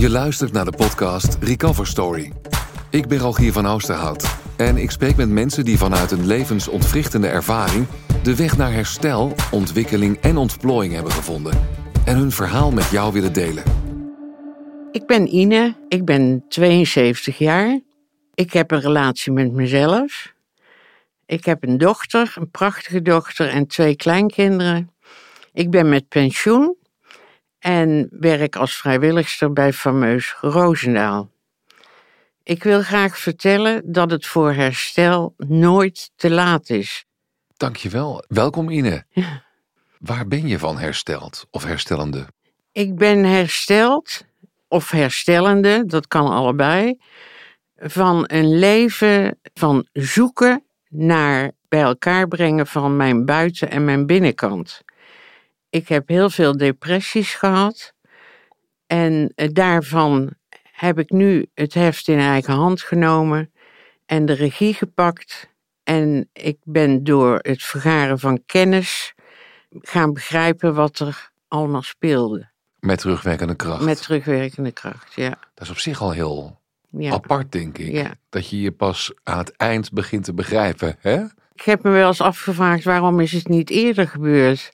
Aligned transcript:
Je 0.00 0.10
luistert 0.10 0.52
naar 0.52 0.64
de 0.64 0.76
podcast 0.76 1.36
Recover 1.40 1.86
Story. 1.86 2.32
Ik 2.90 3.08
ben 3.08 3.18
Rogier 3.18 3.52
van 3.52 3.66
Oosterhout 3.66 4.36
en 4.56 4.76
ik 4.76 4.90
spreek 4.90 5.16
met 5.16 5.28
mensen 5.28 5.64
die 5.64 5.78
vanuit 5.78 6.10
een 6.10 6.26
levensontwrichtende 6.26 7.28
ervaring 7.28 7.86
de 8.22 8.36
weg 8.36 8.56
naar 8.56 8.72
herstel, 8.72 9.34
ontwikkeling 9.50 10.18
en 10.20 10.36
ontplooiing 10.36 10.94
hebben 10.94 11.12
gevonden 11.12 11.68
en 12.04 12.16
hun 12.16 12.32
verhaal 12.32 12.70
met 12.70 12.90
jou 12.90 13.12
willen 13.12 13.32
delen. 13.32 13.79
Ik 14.92 15.06
ben 15.06 15.34
Ine, 15.34 15.74
ik 15.88 16.04
ben 16.04 16.44
72 16.48 17.38
jaar. 17.38 17.80
Ik 18.34 18.52
heb 18.52 18.70
een 18.70 18.80
relatie 18.80 19.32
met 19.32 19.52
mezelf. 19.52 20.34
Ik 21.26 21.44
heb 21.44 21.62
een 21.62 21.78
dochter, 21.78 22.34
een 22.36 22.50
prachtige 22.50 23.02
dochter 23.02 23.48
en 23.48 23.66
twee 23.66 23.96
kleinkinderen. 23.96 24.90
Ik 25.52 25.70
ben 25.70 25.88
met 25.88 26.08
pensioen 26.08 26.76
en 27.58 28.08
werk 28.10 28.56
als 28.56 28.76
vrijwilligster 28.76 29.52
bij 29.52 29.72
fameus 29.72 30.34
Roosendaal. 30.40 31.30
Ik 32.42 32.62
wil 32.62 32.82
graag 32.82 33.18
vertellen 33.18 33.92
dat 33.92 34.10
het 34.10 34.26
voor 34.26 34.52
herstel 34.52 35.34
nooit 35.36 36.10
te 36.16 36.30
laat 36.30 36.70
is. 36.70 37.04
Dankjewel. 37.56 38.24
Welkom 38.28 38.70
Ine. 38.70 39.04
Waar 39.98 40.26
ben 40.26 40.48
je 40.48 40.58
van 40.58 40.78
hersteld 40.78 41.46
of 41.50 41.64
herstellende? 41.64 42.26
Ik 42.72 42.96
ben 42.96 43.24
hersteld, 43.24 44.24
of 44.70 44.90
herstellende, 44.90 45.86
dat 45.86 46.08
kan 46.08 46.28
allebei, 46.28 46.98
van 47.76 48.24
een 48.26 48.58
leven 48.58 49.38
van 49.54 49.86
zoeken 49.92 50.64
naar 50.88 51.50
bij 51.68 51.80
elkaar 51.80 52.28
brengen 52.28 52.66
van 52.66 52.96
mijn 52.96 53.24
buiten- 53.24 53.70
en 53.70 53.84
mijn 53.84 54.06
binnenkant. 54.06 54.82
Ik 55.70 55.88
heb 55.88 56.08
heel 56.08 56.30
veel 56.30 56.56
depressies 56.56 57.34
gehad 57.34 57.94
en 58.86 59.32
eh, 59.34 59.48
daarvan 59.52 60.32
heb 60.72 60.98
ik 60.98 61.10
nu 61.10 61.46
het 61.54 61.74
heft 61.74 62.08
in 62.08 62.18
eigen 62.18 62.54
hand 62.54 62.80
genomen 62.80 63.52
en 64.06 64.26
de 64.26 64.32
regie 64.32 64.74
gepakt. 64.74 65.48
En 65.82 66.28
ik 66.32 66.58
ben 66.62 67.04
door 67.04 67.38
het 67.42 67.62
vergaren 67.62 68.18
van 68.18 68.42
kennis 68.46 69.14
gaan 69.70 70.12
begrijpen 70.12 70.74
wat 70.74 70.98
er 70.98 71.30
allemaal 71.48 71.82
speelde. 71.82 72.49
Met 72.80 72.98
terugwerkende 72.98 73.54
kracht. 73.54 73.84
Met 73.84 74.02
terugwerkende 74.02 74.72
kracht, 74.72 75.14
ja. 75.14 75.38
Dat 75.54 75.64
is 75.64 75.70
op 75.70 75.78
zich 75.78 76.00
al 76.00 76.10
heel 76.10 76.60
ja. 76.90 77.12
apart, 77.12 77.52
denk 77.52 77.78
ik. 77.78 77.92
Ja. 77.92 78.14
Dat 78.28 78.48
je 78.48 78.60
je 78.60 78.72
pas 78.72 79.12
aan 79.22 79.38
het 79.38 79.56
eind 79.56 79.92
begint 79.92 80.24
te 80.24 80.34
begrijpen. 80.34 80.96
Hè? 81.00 81.22
Ik 81.54 81.62
heb 81.62 81.82
me 81.82 81.90
wel 81.90 82.06
eens 82.06 82.20
afgevraagd 82.20 82.84
waarom 82.84 83.20
is 83.20 83.32
het 83.32 83.48
niet 83.48 83.70
eerder 83.70 84.08
gebeurd. 84.08 84.72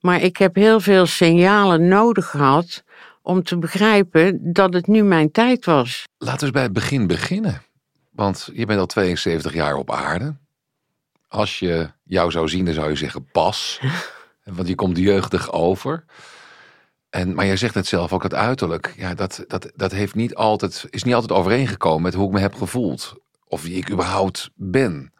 Maar 0.00 0.22
ik 0.22 0.36
heb 0.36 0.54
heel 0.54 0.80
veel 0.80 1.06
signalen 1.06 1.88
nodig 1.88 2.30
gehad 2.30 2.84
om 3.22 3.42
te 3.42 3.58
begrijpen 3.58 4.52
dat 4.52 4.74
het 4.74 4.86
nu 4.86 5.02
mijn 5.02 5.30
tijd 5.30 5.64
was. 5.64 6.04
Laten 6.18 6.38
we 6.38 6.44
eens 6.44 6.54
bij 6.54 6.62
het 6.62 6.72
begin 6.72 7.06
beginnen. 7.06 7.62
Want 8.10 8.50
je 8.52 8.66
bent 8.66 8.80
al 8.80 8.86
72 8.86 9.54
jaar 9.54 9.74
op 9.74 9.90
aarde. 9.90 10.36
Als 11.28 11.58
je 11.58 11.90
jou 12.02 12.30
zou 12.30 12.48
zien, 12.48 12.64
dan 12.64 12.74
zou 12.74 12.88
je 12.88 12.96
zeggen 12.96 13.28
pas. 13.32 13.80
Want 14.44 14.68
je 14.68 14.74
komt 14.74 14.98
jeugdig 14.98 15.52
over. 15.52 16.04
En, 17.14 17.34
maar 17.34 17.46
jij 17.46 17.56
zegt 17.56 17.74
het 17.74 17.86
zelf 17.86 18.12
ook, 18.12 18.22
het 18.22 18.34
uiterlijk. 18.34 18.94
Ja, 18.96 19.14
dat, 19.14 19.44
dat, 19.48 19.72
dat 19.74 19.92
heeft 19.92 20.14
niet 20.14 20.34
altijd, 20.34 20.86
is 20.90 21.02
niet 21.02 21.14
altijd 21.14 21.32
overeengekomen 21.32 22.02
met 22.02 22.14
hoe 22.14 22.26
ik 22.26 22.32
me 22.32 22.40
heb 22.40 22.54
gevoeld. 22.54 23.14
Of 23.48 23.62
wie 23.62 23.76
ik 23.76 23.90
überhaupt 23.90 24.50
ben. 24.54 25.12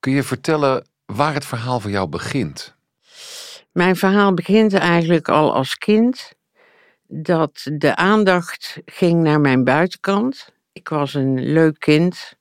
Kun 0.00 0.12
je 0.12 0.22
vertellen 0.22 0.86
waar 1.06 1.34
het 1.34 1.44
verhaal 1.44 1.80
van 1.80 1.90
jou 1.90 2.08
begint? 2.08 2.74
Mijn 3.72 3.96
verhaal 3.96 4.34
begint 4.34 4.74
eigenlijk 4.74 5.28
al 5.28 5.54
als 5.54 5.76
kind. 5.76 6.32
Dat 7.06 7.66
de 7.72 7.96
aandacht 7.96 8.78
ging 8.84 9.22
naar 9.22 9.40
mijn 9.40 9.64
buitenkant. 9.64 10.52
Ik 10.72 10.88
was 10.88 11.14
een 11.14 11.52
leuk 11.52 11.78
kind. 11.78 12.34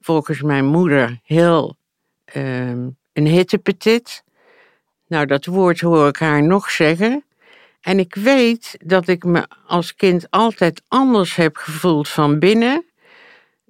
Volgens 0.00 0.42
mijn 0.42 0.64
moeder 0.64 1.20
heel 1.22 1.76
ehm, 2.24 2.88
een 3.12 3.26
hittepetit. 3.26 4.22
Nou, 5.06 5.26
dat 5.26 5.44
woord 5.44 5.80
hoor 5.80 6.08
ik 6.08 6.16
haar 6.16 6.42
nog 6.42 6.70
zeggen. 6.70 7.22
En 7.80 7.98
ik 7.98 8.14
weet 8.14 8.76
dat 8.84 9.08
ik 9.08 9.24
me 9.24 9.46
als 9.66 9.94
kind 9.94 10.30
altijd 10.30 10.82
anders 10.88 11.36
heb 11.36 11.56
gevoeld 11.56 12.08
van 12.08 12.38
binnen 12.38 12.84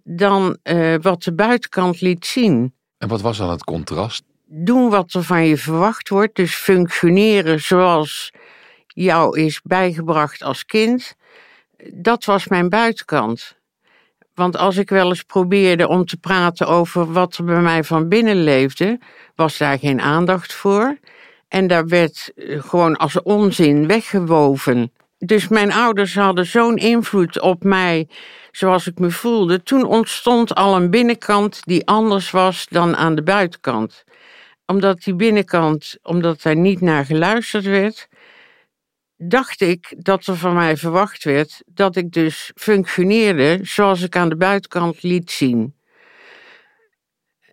dan 0.02 0.58
eh, 0.62 0.94
wat 1.00 1.22
de 1.22 1.34
buitenkant 1.34 2.00
liet 2.00 2.26
zien. 2.26 2.74
En 2.98 3.08
wat 3.08 3.20
was 3.20 3.38
dan 3.38 3.50
het 3.50 3.64
contrast? 3.64 4.22
Doen 4.44 4.90
wat 4.90 5.12
er 5.12 5.22
van 5.22 5.46
je 5.46 5.56
verwacht 5.56 6.08
wordt, 6.08 6.36
dus 6.36 6.54
functioneren 6.54 7.60
zoals 7.60 8.32
jou 8.86 9.40
is 9.40 9.60
bijgebracht 9.62 10.42
als 10.42 10.64
kind, 10.64 11.14
dat 11.94 12.24
was 12.24 12.48
mijn 12.48 12.68
buitenkant. 12.68 13.56
Want 14.34 14.56
als 14.56 14.76
ik 14.76 14.90
wel 14.90 15.08
eens 15.08 15.22
probeerde 15.22 15.88
om 15.88 16.04
te 16.04 16.16
praten 16.16 16.66
over 16.66 17.12
wat 17.12 17.36
er 17.36 17.44
bij 17.44 17.60
mij 17.60 17.84
van 17.84 18.08
binnen 18.08 18.42
leefde, 18.42 18.98
was 19.34 19.58
daar 19.58 19.78
geen 19.78 20.00
aandacht 20.00 20.52
voor. 20.52 20.98
En 21.48 21.66
daar 21.66 21.86
werd 21.86 22.32
eh, 22.34 22.62
gewoon 22.62 22.96
als 22.96 23.22
onzin 23.22 23.86
weggewoven. 23.86 24.92
Dus 25.18 25.48
mijn 25.48 25.72
ouders 25.72 26.14
hadden 26.14 26.46
zo'n 26.46 26.76
invloed 26.76 27.40
op 27.40 27.64
mij, 27.64 28.08
zoals 28.50 28.86
ik 28.86 28.98
me 28.98 29.10
voelde. 29.10 29.62
Toen 29.62 29.84
ontstond 29.84 30.54
al 30.54 30.76
een 30.76 30.90
binnenkant 30.90 31.60
die 31.64 31.86
anders 31.86 32.30
was 32.30 32.66
dan 32.70 32.96
aan 32.96 33.14
de 33.14 33.22
buitenkant. 33.22 34.04
Omdat 34.66 35.02
die 35.02 35.14
binnenkant, 35.14 35.96
omdat 36.02 36.42
daar 36.42 36.56
niet 36.56 36.80
naar 36.80 37.04
geluisterd 37.04 37.64
werd, 37.64 38.08
dacht 39.16 39.60
ik 39.60 39.94
dat 39.98 40.26
er 40.26 40.36
van 40.36 40.54
mij 40.54 40.76
verwacht 40.76 41.24
werd 41.24 41.62
dat 41.66 41.96
ik 41.96 42.12
dus 42.12 42.52
functioneerde 42.54 43.58
zoals 43.62 44.02
ik 44.02 44.16
aan 44.16 44.28
de 44.28 44.36
buitenkant 44.36 45.02
liet 45.02 45.30
zien. 45.30 45.77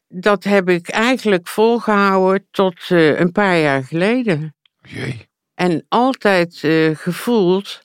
Dat 0.08 0.44
heb 0.44 0.70
ik 0.70 0.90
eigenlijk 0.90 1.48
volgehouden 1.48 2.48
tot 2.52 2.90
uh, 2.90 3.20
een 3.20 3.32
paar 3.32 3.58
jaar 3.58 3.84
geleden. 3.84 4.56
Jee. 4.82 5.28
En 5.54 5.86
altijd 5.90 6.64
uh, 6.64 6.96
gevoeld, 6.96 7.82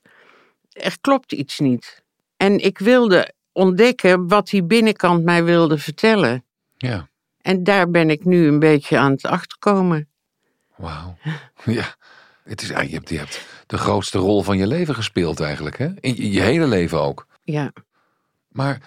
er 0.72 1.00
klopt 1.00 1.32
iets 1.32 1.58
niet. 1.58 2.02
En 2.36 2.58
ik 2.58 2.78
wilde 2.78 3.32
ontdekken 3.52 4.28
wat 4.28 4.48
die 4.48 4.64
binnenkant 4.64 5.24
mij 5.24 5.44
wilde 5.44 5.78
vertellen. 5.78 6.44
Ja. 6.76 7.08
En 7.40 7.64
daar 7.64 7.90
ben 7.90 8.10
ik 8.10 8.24
nu 8.24 8.46
een 8.46 8.58
beetje 8.58 8.98
aan 8.98 9.10
het 9.10 9.24
achterkomen. 9.26 10.08
Wauw. 10.76 11.16
Ja. 11.64 11.94
Het 12.44 12.62
is, 12.62 12.68
je, 12.68 12.74
hebt, 12.74 13.08
je 13.08 13.18
hebt 13.18 13.46
de 13.66 13.78
grootste 13.78 14.18
rol 14.18 14.42
van 14.42 14.58
je 14.58 14.66
leven 14.66 14.94
gespeeld 14.94 15.40
eigenlijk, 15.40 15.78
hè? 15.78 15.88
In 16.00 16.16
je, 16.16 16.30
je 16.30 16.40
hele 16.40 16.66
leven 16.66 17.00
ook. 17.00 17.26
Ja. 17.42 17.72
Maar 18.48 18.74
eh, 18.74 18.80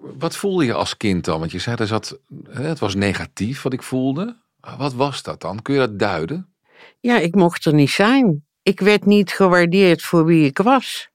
wat 0.00 0.36
voelde 0.36 0.64
je 0.64 0.74
als 0.74 0.96
kind 0.96 1.24
dan? 1.24 1.38
Want 1.38 1.52
je 1.52 1.58
zei, 1.58 1.76
er 1.76 1.86
zat, 1.86 2.18
het 2.48 2.78
was 2.78 2.94
negatief 2.94 3.62
wat 3.62 3.72
ik 3.72 3.82
voelde. 3.82 4.36
Wat 4.76 4.94
was 4.94 5.22
dat 5.22 5.40
dan? 5.40 5.62
Kun 5.62 5.74
je 5.74 5.80
dat 5.80 5.98
duiden? 5.98 6.54
Ja, 7.00 7.18
ik 7.18 7.34
mocht 7.34 7.64
er 7.64 7.74
niet 7.74 7.90
zijn. 7.90 8.44
Ik 8.62 8.80
werd 8.80 9.04
niet 9.04 9.32
gewaardeerd 9.32 10.02
voor 10.02 10.24
wie 10.24 10.46
ik 10.46 10.58
was. 10.58 11.08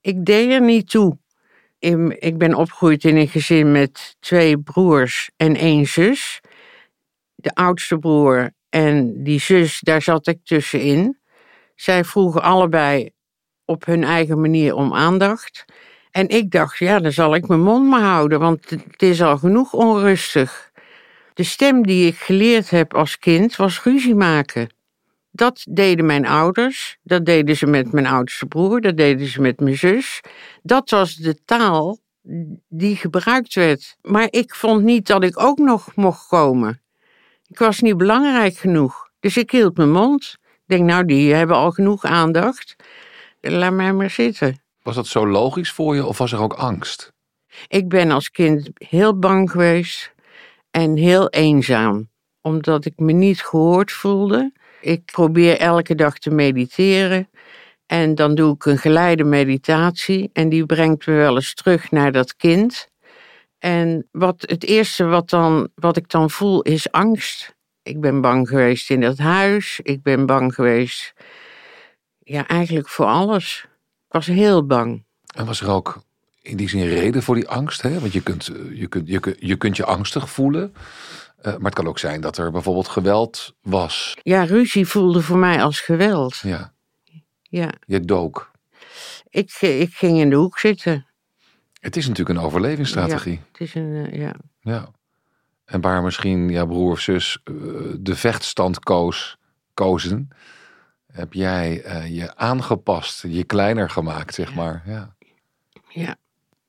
Ik 0.00 0.24
deed 0.24 0.50
er 0.50 0.60
niet 0.60 0.90
toe. 0.90 1.18
Ik 2.18 2.38
ben 2.38 2.54
opgegroeid 2.54 3.04
in 3.04 3.16
een 3.16 3.28
gezin 3.28 3.72
met 3.72 4.16
twee 4.20 4.58
broers 4.58 5.30
en 5.36 5.56
één 5.56 5.86
zus. 5.86 6.40
De 7.34 7.54
oudste 7.54 7.98
broer 7.98 8.50
en 8.68 9.22
die 9.22 9.40
zus, 9.40 9.80
daar 9.80 10.02
zat 10.02 10.26
ik 10.26 10.38
tussenin. 10.44 11.18
Zij 11.74 12.04
vroegen 12.04 12.42
allebei 12.42 13.10
op 13.64 13.84
hun 13.86 14.04
eigen 14.04 14.40
manier 14.40 14.74
om 14.74 14.94
aandacht. 14.94 15.64
En 16.16 16.28
ik 16.28 16.50
dacht, 16.50 16.78
ja, 16.78 17.00
dan 17.00 17.12
zal 17.12 17.34
ik 17.34 17.48
mijn 17.48 17.60
mond 17.60 17.88
maar 17.88 18.02
houden, 18.02 18.38
want 18.40 18.70
het 18.70 19.02
is 19.02 19.22
al 19.22 19.38
genoeg 19.38 19.72
onrustig. 19.72 20.70
De 21.34 21.42
stem 21.42 21.86
die 21.86 22.06
ik 22.06 22.16
geleerd 22.16 22.70
heb 22.70 22.94
als 22.94 23.18
kind 23.18 23.56
was 23.56 23.82
ruzie 23.82 24.14
maken. 24.14 24.68
Dat 25.30 25.66
deden 25.68 26.06
mijn 26.06 26.26
ouders, 26.26 26.98
dat 27.02 27.24
deden 27.24 27.56
ze 27.56 27.66
met 27.66 27.92
mijn 27.92 28.06
oudste 28.06 28.46
broer, 28.46 28.80
dat 28.80 28.96
deden 28.96 29.26
ze 29.26 29.40
met 29.40 29.60
mijn 29.60 29.76
zus. 29.76 30.20
Dat 30.62 30.90
was 30.90 31.14
de 31.14 31.44
taal 31.44 31.98
die 32.68 32.96
gebruikt 32.96 33.54
werd. 33.54 33.96
Maar 34.02 34.28
ik 34.30 34.54
vond 34.54 34.84
niet 34.84 35.06
dat 35.06 35.24
ik 35.24 35.40
ook 35.40 35.58
nog 35.58 35.94
mocht 35.94 36.26
komen. 36.28 36.82
Ik 37.48 37.58
was 37.58 37.80
niet 37.80 37.96
belangrijk 37.96 38.56
genoeg, 38.56 39.10
dus 39.20 39.36
ik 39.36 39.50
hield 39.50 39.76
mijn 39.76 39.92
mond. 39.92 40.36
Ik 40.42 40.62
denk, 40.66 40.84
nou, 40.84 41.04
die 41.04 41.34
hebben 41.34 41.56
al 41.56 41.70
genoeg 41.70 42.04
aandacht. 42.04 42.76
Laat 43.40 43.72
mij 43.72 43.92
maar 43.92 44.10
zitten. 44.10 44.64
Was 44.86 44.94
dat 44.94 45.06
zo 45.06 45.26
logisch 45.26 45.70
voor 45.70 45.94
je 45.94 46.06
of 46.06 46.18
was 46.18 46.32
er 46.32 46.40
ook 46.40 46.52
angst? 46.52 47.12
Ik 47.68 47.88
ben 47.88 48.10
als 48.10 48.30
kind 48.30 48.70
heel 48.74 49.18
bang 49.18 49.50
geweest 49.50 50.12
en 50.70 50.96
heel 50.96 51.28
eenzaam, 51.28 52.10
omdat 52.40 52.84
ik 52.84 52.92
me 52.96 53.12
niet 53.12 53.42
gehoord 53.42 53.92
voelde. 53.92 54.52
Ik 54.80 55.04
probeer 55.04 55.58
elke 55.58 55.94
dag 55.94 56.18
te 56.18 56.30
mediteren 56.30 57.30
En 57.86 58.14
dan 58.14 58.34
doe 58.34 58.54
ik 58.54 58.64
een 58.64 58.78
geleide 58.78 59.24
meditatie 59.24 60.30
en 60.32 60.48
die 60.48 60.66
brengt 60.66 61.06
me 61.06 61.14
wel 61.14 61.34
eens 61.34 61.54
terug 61.54 61.90
naar 61.90 62.12
dat 62.12 62.36
kind. 62.36 62.88
En 63.58 64.08
wat, 64.10 64.36
het 64.40 64.64
eerste 64.64 65.04
wat, 65.04 65.30
dan, 65.30 65.68
wat 65.74 65.96
ik 65.96 66.08
dan 66.08 66.30
voel 66.30 66.62
is 66.62 66.90
angst. 66.92 67.54
Ik 67.82 68.00
ben 68.00 68.20
bang 68.20 68.48
geweest 68.48 68.90
in 68.90 69.00
dat 69.00 69.18
huis. 69.18 69.80
Ik 69.82 70.02
ben 70.02 70.26
bang 70.26 70.54
geweest, 70.54 71.12
ja, 72.18 72.46
eigenlijk 72.48 72.88
voor 72.88 73.06
alles. 73.06 73.66
Was 74.16 74.26
heel 74.26 74.66
bang. 74.66 75.04
En 75.34 75.46
was 75.46 75.60
er 75.60 75.70
ook 75.70 76.02
in 76.42 76.56
die 76.56 76.68
zin 76.68 76.86
reden 76.86 77.22
voor 77.22 77.34
die 77.34 77.48
angst? 77.48 77.82
Hè? 77.82 78.00
Want 78.00 78.12
je 78.12 78.22
kunt 78.22 78.48
eh, 78.48 78.78
je, 78.78 78.86
kunt, 78.86 79.08
je, 79.08 79.20
kunt, 79.20 79.36
je, 79.40 79.56
kunt 79.56 79.76
je 79.76 79.84
angstig 79.84 80.30
voelen. 80.30 80.74
Uh, 80.74 81.44
maar 81.44 81.64
het 81.64 81.74
kan 81.74 81.86
ook 81.86 81.98
zijn 81.98 82.20
dat 82.20 82.38
er 82.38 82.50
bijvoorbeeld 82.50 82.88
geweld 82.88 83.54
was. 83.62 84.16
Ja, 84.22 84.44
ruzie 84.44 84.86
voelde 84.86 85.22
voor 85.22 85.38
mij 85.38 85.62
als 85.62 85.80
geweld. 85.80 86.36
Ja. 86.36 86.72
Ja. 87.42 87.72
Je 87.86 88.00
dook. 88.00 88.50
Ik, 89.28 89.52
ik 89.60 89.94
ging 89.94 90.18
in 90.18 90.30
de 90.30 90.36
hoek 90.36 90.58
zitten. 90.58 91.06
Het 91.80 91.96
is 91.96 92.08
natuurlijk 92.08 92.38
een 92.38 92.44
overlevingsstrategie. 92.44 93.32
Ja, 93.32 93.44
het 93.52 93.60
is 93.60 93.74
een, 93.74 93.82
uh, 93.82 94.12
ja. 94.12 94.34
ja. 94.60 94.88
En 95.64 95.80
waar 95.80 96.02
misschien 96.02 96.48
jouw 96.50 96.66
broer 96.66 96.90
of 96.90 97.00
zus 97.00 97.38
uh, 97.44 97.94
de 97.98 98.16
vechtstand 98.16 98.78
koos, 98.78 99.36
kozen, 99.74 100.28
heb 101.16 101.32
jij 101.32 101.84
uh, 101.84 102.16
je 102.16 102.36
aangepast, 102.36 103.22
je 103.28 103.44
kleiner 103.44 103.90
gemaakt, 103.90 104.34
zeg 104.34 104.54
maar. 104.54 104.82
Ja. 104.86 105.16
ja. 105.88 106.16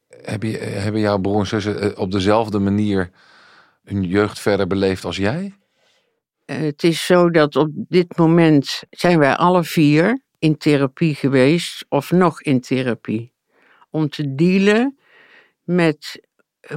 Heb 0.08 0.44
je, 0.44 0.58
hebben 0.58 1.02
jouw 1.02 1.18
broer 1.18 1.40
en 1.40 1.48
zussen 1.48 1.98
op 1.98 2.12
dezelfde 2.12 2.60
manier 2.60 3.10
hun 3.84 4.04
jeugd 4.04 4.40
verder 4.40 4.68
beleefd 4.68 5.06
als 5.06 5.18
jij? 5.18 5.54
het 6.46 6.84
is 6.84 7.06
zo 7.06 7.30
dat 7.30 7.56
op 7.56 7.70
dit 7.74 8.18
moment 8.18 8.84
zijn 8.90 9.20
wij 9.20 9.36
alle 9.36 9.64
vier 9.64 10.22
in 10.40 10.58
therapie 10.58 11.16
geweest 11.16 11.86
of 11.90 12.12
nog 12.12 12.42
in 12.42 12.62
therapie. 12.62 13.34
Om 13.90 14.10
te 14.10 14.36
dealen 14.36 14.98
met 15.64 16.28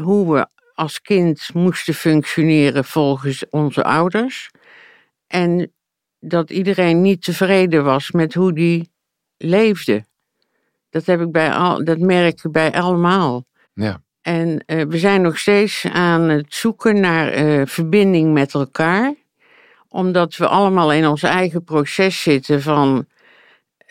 hoe 0.01 0.35
we 0.35 0.49
als 0.75 1.01
kind 1.01 1.55
moesten 1.55 1.95
functioneren 1.95 2.85
volgens 2.85 3.49
onze 3.51 3.85
ouders. 3.85 4.51
En 5.27 5.73
dat 6.21 6.51
iedereen 6.51 7.01
niet 7.01 7.23
tevreden 7.23 7.85
was 7.85 8.11
met 8.11 8.35
hoe 8.35 8.53
die 8.53 8.91
leefde. 9.37 10.05
Dat, 10.91 11.07
heb 11.07 11.21
ik 11.21 11.33
bij 11.33 11.53
al, 11.53 11.85
dat 11.85 11.99
merk 11.99 12.45
ik 12.45 12.53
bij 12.53 12.73
allemaal. 12.73 13.45
Ja. 13.73 14.03
En 14.21 14.65
uh, 14.67 14.83
we 14.83 14.99
zijn 14.99 15.23
nog 15.23 15.39
steeds 15.39 15.85
aan 15.85 16.21
het 16.23 16.55
zoeken 16.55 17.01
naar 17.01 17.45
uh, 17.45 17.67
verbinding 17.67 18.33
met 18.33 18.55
elkaar. 18.55 19.15
Omdat 19.89 20.37
we 20.37 20.47
allemaal 20.47 20.93
in 20.93 21.07
ons 21.07 21.23
eigen 21.23 21.65
proces 21.65 22.23
zitten 22.23 22.63
van... 22.63 23.07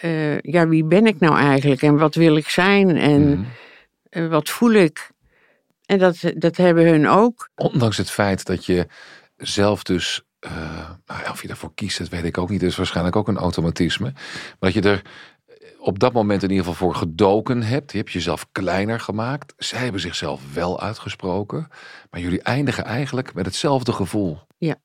Uh, 0.02 0.40
ja, 0.40 0.68
wie 0.68 0.84
ben 0.84 1.06
ik 1.06 1.20
nou 1.20 1.38
eigenlijk 1.38 1.82
en 1.82 1.98
wat 1.98 2.16
wil 2.16 2.36
ik 2.36 2.50
zijn 2.50 2.98
en 2.98 3.48
mm. 4.12 4.30
wat 4.30 4.50
voel 4.50 4.72
ik? 4.72 5.12
En 5.86 5.98
dat, 5.98 6.34
dat 6.36 6.58
hebben 6.58 6.86
hun 6.86 7.08
ook. 7.08 7.50
Ondanks 7.56 7.98
het 7.98 8.12
feit 8.12 8.46
dat 8.46 8.66
je 8.66 8.88
zelf 9.38 9.84
dus, 9.84 10.22
uh, 10.40 10.90
nou, 11.06 11.30
of 11.30 11.42
je 11.42 11.48
ervoor 11.48 11.74
kiest, 11.74 11.98
dat 11.98 12.10
weet 12.10 12.24
ik 12.24 12.38
ook 12.38 12.50
niet. 12.50 12.60
Dat 12.60 12.70
is 12.70 12.76
waarschijnlijk 12.76 13.16
ook 13.16 13.28
een 13.28 13.38
automatisme. 13.38 14.12
Maar 14.14 14.72
dat 14.72 14.74
je 14.74 14.82
er 14.82 15.02
op 15.80 16.00
dat 16.00 16.14
moment 16.14 16.44
in 16.44 16.50
ieder 16.50 16.66
geval 16.66 16.88
voor 16.88 16.96
gedoken 16.96 17.64
hebt. 17.64 17.92
Je 17.92 17.98
hebt 17.98 18.12
jezelf 18.12 18.48
kleiner 18.52 19.00
gemaakt. 19.00 19.54
Zij 19.58 19.84
hebben 19.84 20.02
zichzelf 20.02 20.54
wel 20.54 20.82
uitgesproken. 20.82 21.68
Maar 22.10 22.22
jullie 22.22 22.42
eindigen 22.42 22.86
eigenlijk 22.86 23.34
met 23.34 23.46
hetzelfde 23.46 23.94
gevoel. 23.94 24.40
Ja. 24.58 24.76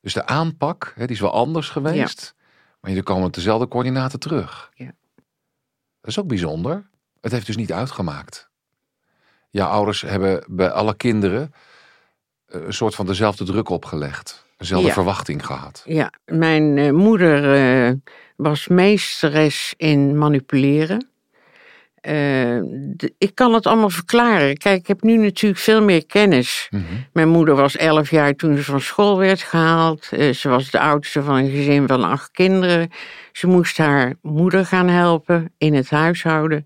Dus 0.00 0.12
de 0.12 0.26
aanpak, 0.26 0.92
hè, 0.96 1.06
die 1.06 1.14
is 1.14 1.22
wel 1.22 1.32
anders 1.32 1.68
geweest. 1.68 2.34
Ja. 2.36 2.44
Maar 2.80 2.90
jullie 2.90 3.04
komen 3.04 3.26
op 3.26 3.32
dezelfde 3.34 3.68
coördinaten 3.68 4.20
terug. 4.20 4.70
Ja. 4.74 4.92
Dat 6.00 6.10
is 6.10 6.18
ook 6.18 6.26
bijzonder. 6.26 6.88
Het 7.20 7.32
heeft 7.32 7.46
dus 7.46 7.56
niet 7.56 7.72
uitgemaakt 7.72 8.50
jouw 9.50 9.68
ouders 9.68 10.00
hebben 10.00 10.44
bij 10.48 10.70
alle 10.70 10.94
kinderen 10.94 11.54
eh, 12.46 12.60
een 12.60 12.72
soort 12.72 12.94
van 12.94 13.06
dezelfde 13.06 13.44
druk 13.44 13.68
opgelegd. 13.68 14.48
Dezelfde 14.60 14.88
ja. 14.88 14.94
verwachting 14.94 15.46
gehad. 15.46 15.82
Ja, 15.84 16.12
mijn 16.24 16.76
uh, 16.76 16.90
moeder 16.90 17.56
uh, 17.86 17.92
was 18.36 18.68
meesteres 18.68 19.74
in 19.76 20.18
manipuleren. 20.18 21.08
De, 22.02 23.14
ik 23.18 23.34
kan 23.34 23.54
het 23.54 23.66
allemaal 23.66 23.90
verklaren. 23.90 24.56
Kijk, 24.56 24.80
ik 24.80 24.86
heb 24.86 25.02
nu 25.02 25.16
natuurlijk 25.16 25.60
veel 25.60 25.82
meer 25.82 26.06
kennis. 26.06 26.66
Mm 26.70 26.84
-hmm. 26.88 27.06
Mijn 27.12 27.28
moeder 27.28 27.54
was 27.54 27.76
elf 27.76 28.10
jaar 28.10 28.34
toen 28.34 28.56
ze 28.56 28.62
van 28.62 28.80
school 28.80 29.18
werd 29.18 29.42
gehaald. 29.42 30.04
ze 30.32 30.48
was 30.48 30.70
de 30.70 30.80
oudste 30.80 31.22
van 31.22 31.34
een 31.34 31.50
gezin 31.50 31.86
van 31.86 32.04
acht 32.04 32.30
kinderen. 32.30 32.90
Ze 33.32 33.46
moest 33.46 33.78
haar 33.78 34.14
moeder 34.22 34.66
gaan 34.66 34.88
helpen 34.88 35.52
in 35.58 35.74
het 35.74 35.90
huishouden 35.90 36.64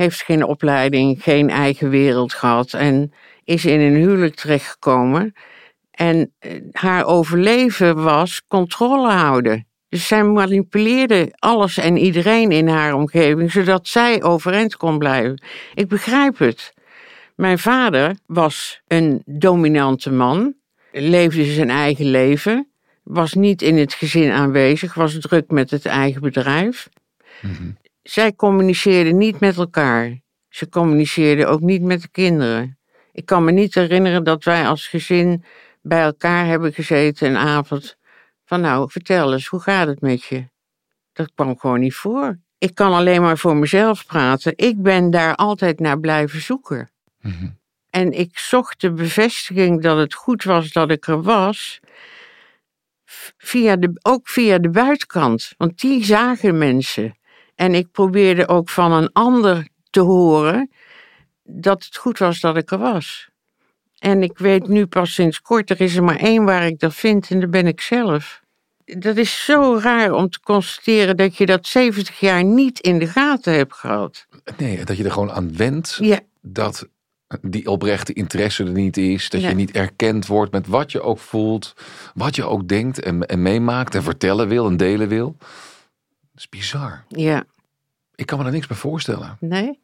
heeft 0.00 0.22
geen 0.22 0.44
opleiding, 0.44 1.22
geen 1.22 1.50
eigen 1.50 1.90
wereld 1.90 2.34
gehad 2.34 2.72
en 2.72 3.12
is 3.44 3.64
in 3.64 3.80
een 3.80 3.94
huwelijk 3.94 4.34
terechtgekomen. 4.34 5.34
En 6.00 6.32
haar 6.72 7.04
overleven 7.04 8.02
was 8.02 8.42
controle 8.48 9.10
houden. 9.10 9.66
Dus 9.88 10.06
zij 10.06 10.24
manipuleerde 10.24 11.28
alles 11.38 11.76
en 11.76 11.96
iedereen 11.96 12.50
in 12.50 12.68
haar 12.68 12.94
omgeving, 12.94 13.52
zodat 13.52 13.88
zij 13.88 14.22
overeind 14.22 14.76
kon 14.76 14.98
blijven. 14.98 15.42
Ik 15.74 15.88
begrijp 15.88 16.38
het. 16.38 16.72
Mijn 17.36 17.58
vader 17.58 18.16
was 18.26 18.80
een 18.86 19.22
dominante 19.26 20.10
man, 20.12 20.54
leefde 20.92 21.44
zijn 21.44 21.70
eigen 21.70 22.06
leven, 22.06 22.70
was 23.02 23.34
niet 23.34 23.62
in 23.62 23.76
het 23.76 23.94
gezin 23.94 24.30
aanwezig, 24.30 24.94
was 24.94 25.18
druk 25.18 25.50
met 25.50 25.70
het 25.70 25.86
eigen 25.86 26.20
bedrijf. 26.20 26.88
Mm 27.40 27.52
-hmm 27.52 27.78
zij 28.02 28.34
communiceerden 28.34 29.16
niet 29.16 29.40
met 29.40 29.56
elkaar. 29.56 30.20
Ze 30.48 30.68
communiceerden 30.68 31.48
ook 31.48 31.60
niet 31.60 31.82
met 31.82 32.02
de 32.02 32.08
kinderen. 32.08 32.78
Ik 33.12 33.26
kan 33.26 33.44
me 33.44 33.52
niet 33.52 33.74
herinneren 33.74 34.24
dat 34.24 34.44
wij 34.44 34.66
als 34.66 34.86
gezin 34.86 35.44
bij 35.82 36.02
elkaar 36.02 36.46
hebben 36.46 36.72
gezeten 36.72 37.28
een 37.28 37.36
avond. 37.36 37.96
Van 38.44 38.60
nou, 38.60 38.90
vertel 38.90 39.32
eens, 39.32 39.46
hoe 39.46 39.60
gaat 39.60 39.86
het 39.86 40.00
met 40.00 40.24
je? 40.24 40.48
Dat 41.12 41.32
kwam 41.34 41.58
gewoon 41.58 41.80
niet 41.80 41.94
voor. 41.94 42.38
Ik 42.58 42.74
kan 42.74 42.92
alleen 42.92 43.22
maar 43.22 43.38
voor 43.38 43.56
mezelf 43.56 44.06
praten. 44.06 44.52
Ik 44.56 44.82
ben 44.82 45.10
daar 45.10 45.34
altijd 45.34 45.80
naar 45.80 46.00
blijven 46.00 46.40
zoeken. 46.40 46.90
Mm 47.20 47.32
-hmm. 47.32 47.58
En 47.90 48.12
ik 48.12 48.38
zocht 48.38 48.80
de 48.80 48.92
bevestiging 48.92 49.82
dat 49.82 49.98
het 49.98 50.14
goed 50.14 50.44
was 50.44 50.72
dat 50.72 50.90
ik 50.90 51.06
er 51.06 51.22
was. 51.22 51.80
Via 53.36 53.76
de, 53.76 53.98
ook 54.02 54.28
via 54.28 54.58
de 54.58 54.70
buitenkant. 54.70 55.52
Want 55.56 55.80
die 55.80 56.04
zagen 56.04 56.58
mensen. 56.58 57.18
En 57.54 57.74
ik 57.74 57.90
probeerde 57.90 58.48
ook 58.48 58.68
van 58.68 58.92
een 58.92 59.12
ander 59.12 59.68
te 59.90 60.00
horen 60.00 60.70
dat 61.42 61.84
het 61.84 61.96
goed 61.96 62.18
was 62.18 62.40
dat 62.40 62.56
ik 62.56 62.70
er 62.70 62.78
was. 62.78 63.29
En 64.00 64.22
ik 64.22 64.38
weet 64.38 64.68
nu 64.68 64.86
pas 64.86 65.14
sinds 65.14 65.42
kort, 65.42 65.70
er 65.70 65.80
is 65.80 65.96
er 65.96 66.04
maar 66.04 66.16
één 66.16 66.44
waar 66.44 66.66
ik 66.66 66.78
dat 66.78 66.94
vind 66.94 67.30
en 67.30 67.40
dat 67.40 67.50
ben 67.50 67.66
ik 67.66 67.80
zelf. 67.80 68.42
Dat 68.84 69.16
is 69.16 69.44
zo 69.44 69.78
raar 69.82 70.12
om 70.12 70.30
te 70.30 70.40
constateren 70.40 71.16
dat 71.16 71.36
je 71.36 71.46
dat 71.46 71.66
70 71.66 72.20
jaar 72.20 72.44
niet 72.44 72.80
in 72.80 72.98
de 72.98 73.06
gaten 73.06 73.52
hebt 73.52 73.74
gehad. 73.74 74.26
Nee, 74.56 74.84
dat 74.84 74.96
je 74.96 75.04
er 75.04 75.12
gewoon 75.12 75.32
aan 75.32 75.56
wendt 75.56 75.98
ja. 76.00 76.20
dat 76.40 76.88
die 77.42 77.70
oprechte 77.70 78.12
interesse 78.12 78.64
er 78.64 78.70
niet 78.70 78.96
is. 78.96 79.30
Dat 79.30 79.40
je 79.40 79.54
niet 79.54 79.70
erkend 79.70 80.26
wordt 80.26 80.52
met 80.52 80.66
wat 80.66 80.92
je 80.92 81.00
ook 81.00 81.18
voelt, 81.18 81.74
wat 82.14 82.36
je 82.36 82.44
ook 82.44 82.68
denkt 82.68 83.00
en, 83.00 83.26
en 83.26 83.42
meemaakt 83.42 83.94
en 83.94 84.02
vertellen 84.02 84.48
wil 84.48 84.66
en 84.66 84.76
delen 84.76 85.08
wil. 85.08 85.36
Dat 85.38 85.48
is 86.34 86.48
bizar. 86.48 87.04
Ja. 87.08 87.44
Ik 88.14 88.26
kan 88.26 88.38
me 88.38 88.44
er 88.44 88.50
niks 88.50 88.66
bij 88.66 88.76
voorstellen. 88.76 89.36
Nee? 89.40 89.80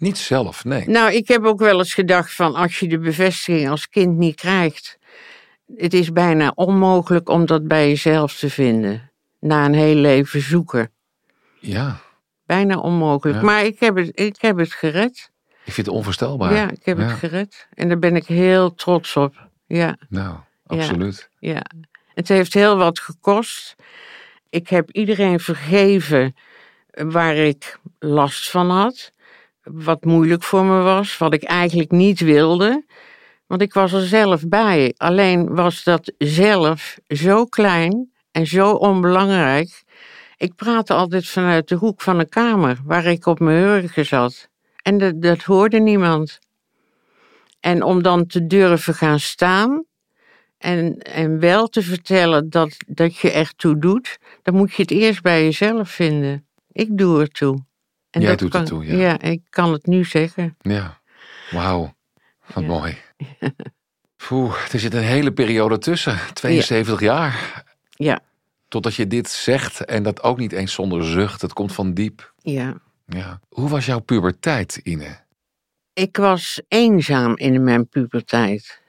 Niet 0.00 0.18
zelf, 0.18 0.64
nee. 0.64 0.88
Nou, 0.88 1.12
ik 1.12 1.28
heb 1.28 1.44
ook 1.44 1.58
wel 1.58 1.78
eens 1.78 1.94
gedacht 1.94 2.34
van 2.34 2.54
als 2.54 2.78
je 2.78 2.88
de 2.88 2.98
bevestiging 2.98 3.68
als 3.68 3.88
kind 3.88 4.16
niet 4.16 4.34
krijgt. 4.34 4.98
Het 5.76 5.94
is 5.94 6.12
bijna 6.12 6.52
onmogelijk 6.54 7.28
om 7.28 7.46
dat 7.46 7.68
bij 7.68 7.88
jezelf 7.88 8.38
te 8.38 8.50
vinden. 8.50 9.10
Na 9.40 9.64
een 9.64 9.74
heel 9.74 9.94
leven 9.94 10.40
zoeken. 10.40 10.92
Ja. 11.58 12.00
Bijna 12.46 12.78
onmogelijk. 12.78 13.38
Ja. 13.38 13.44
Maar 13.44 13.64
ik 13.64 13.80
heb, 13.80 13.96
het, 13.96 14.10
ik 14.14 14.36
heb 14.38 14.56
het 14.56 14.72
gered. 14.72 15.30
Ik 15.64 15.72
vind 15.72 15.86
het 15.86 15.96
onvoorstelbaar. 15.96 16.54
Ja, 16.54 16.70
ik 16.70 16.84
heb 16.84 16.98
het 16.98 17.10
gered. 17.10 17.68
En 17.74 17.88
daar 17.88 17.98
ben 17.98 18.16
ik 18.16 18.26
heel 18.26 18.74
trots 18.74 19.16
op. 19.16 19.48
Ja. 19.66 19.96
Nou, 20.08 20.36
absoluut. 20.66 21.28
Ja. 21.38 21.52
ja. 21.52 21.62
Het 22.14 22.28
heeft 22.28 22.54
heel 22.54 22.76
wat 22.76 23.00
gekost. 23.00 23.76
Ik 24.48 24.68
heb 24.68 24.90
iedereen 24.90 25.40
vergeven 25.40 26.34
waar 26.90 27.36
ik 27.36 27.78
last 27.98 28.50
van 28.50 28.70
had. 28.70 29.12
Wat 29.62 30.04
moeilijk 30.04 30.42
voor 30.42 30.64
me 30.64 30.82
was, 30.82 31.18
wat 31.18 31.34
ik 31.34 31.42
eigenlijk 31.42 31.90
niet 31.90 32.20
wilde. 32.20 32.84
Want 33.46 33.62
ik 33.62 33.72
was 33.72 33.92
er 33.92 34.06
zelf 34.06 34.48
bij. 34.48 34.94
Alleen 34.96 35.54
was 35.54 35.84
dat 35.84 36.12
zelf 36.18 36.98
zo 37.06 37.44
klein 37.44 38.12
en 38.30 38.46
zo 38.46 38.72
onbelangrijk. 38.72 39.82
Ik 40.36 40.54
praatte 40.54 40.94
altijd 40.94 41.28
vanuit 41.28 41.68
de 41.68 41.74
hoek 41.74 42.00
van 42.00 42.18
een 42.18 42.28
kamer 42.28 42.80
waar 42.84 43.04
ik 43.04 43.26
op 43.26 43.38
mijn 43.38 43.62
hurken 43.62 44.06
zat. 44.06 44.48
En 44.82 44.98
dat, 44.98 45.22
dat 45.22 45.42
hoorde 45.42 45.78
niemand. 45.78 46.38
En 47.60 47.82
om 47.82 48.02
dan 48.02 48.26
te 48.26 48.46
durven 48.46 48.94
gaan 48.94 49.20
staan 49.20 49.84
en, 50.58 50.98
en 50.98 51.38
wel 51.38 51.68
te 51.68 51.82
vertellen 51.82 52.50
dat, 52.50 52.76
dat 52.86 53.16
je 53.16 53.30
echt 53.30 53.58
toe 53.58 53.78
doet, 53.78 54.18
dan 54.42 54.54
moet 54.54 54.74
je 54.74 54.82
het 54.82 54.90
eerst 54.90 55.22
bij 55.22 55.44
jezelf 55.44 55.90
vinden. 55.90 56.46
Ik 56.72 56.98
doe 56.98 57.20
er 57.20 57.28
toe. 57.28 57.68
En 58.10 58.20
Jij 58.20 58.36
doet 58.36 58.50
kan, 58.50 58.60
ertoe, 58.60 58.86
ja. 58.86 59.20
ik 59.20 59.40
kan 59.50 59.72
het 59.72 59.86
nu 59.86 60.04
zeggen. 60.04 60.56
Ja. 60.60 61.00
Wauw. 61.50 61.94
Wat 62.54 62.62
Ja. 62.64 62.68
mooi. 62.68 62.96
Poeh, 64.28 64.54
er 64.72 64.78
zit 64.78 64.94
een 64.94 65.02
hele 65.02 65.32
periode 65.32 65.78
tussen. 65.78 66.18
72 66.32 67.00
jaar. 67.00 67.64
Ja, 67.90 68.20
Totdat 68.68 68.94
je 68.94 69.06
dit 69.06 69.28
zegt 69.30 69.84
en 69.84 70.02
dat 70.02 70.22
ook 70.22 70.38
niet 70.38 70.52
eens 70.52 70.72
zonder 70.72 71.04
zucht. 71.04 71.42
Het 71.42 71.52
komt 71.52 71.72
van 71.72 71.94
diep. 71.94 72.32
ja. 72.42 72.74
Ja. 73.06 73.40
Hoe 73.48 73.68
was 73.68 73.86
jouw 73.86 73.98
puberteit, 73.98 74.76
Ine? 74.76 75.18
Ik 75.92 76.16
was 76.16 76.62
eenzaam 76.68 77.36
in 77.36 77.64
mijn 77.64 77.88
puberteit. 77.88 78.80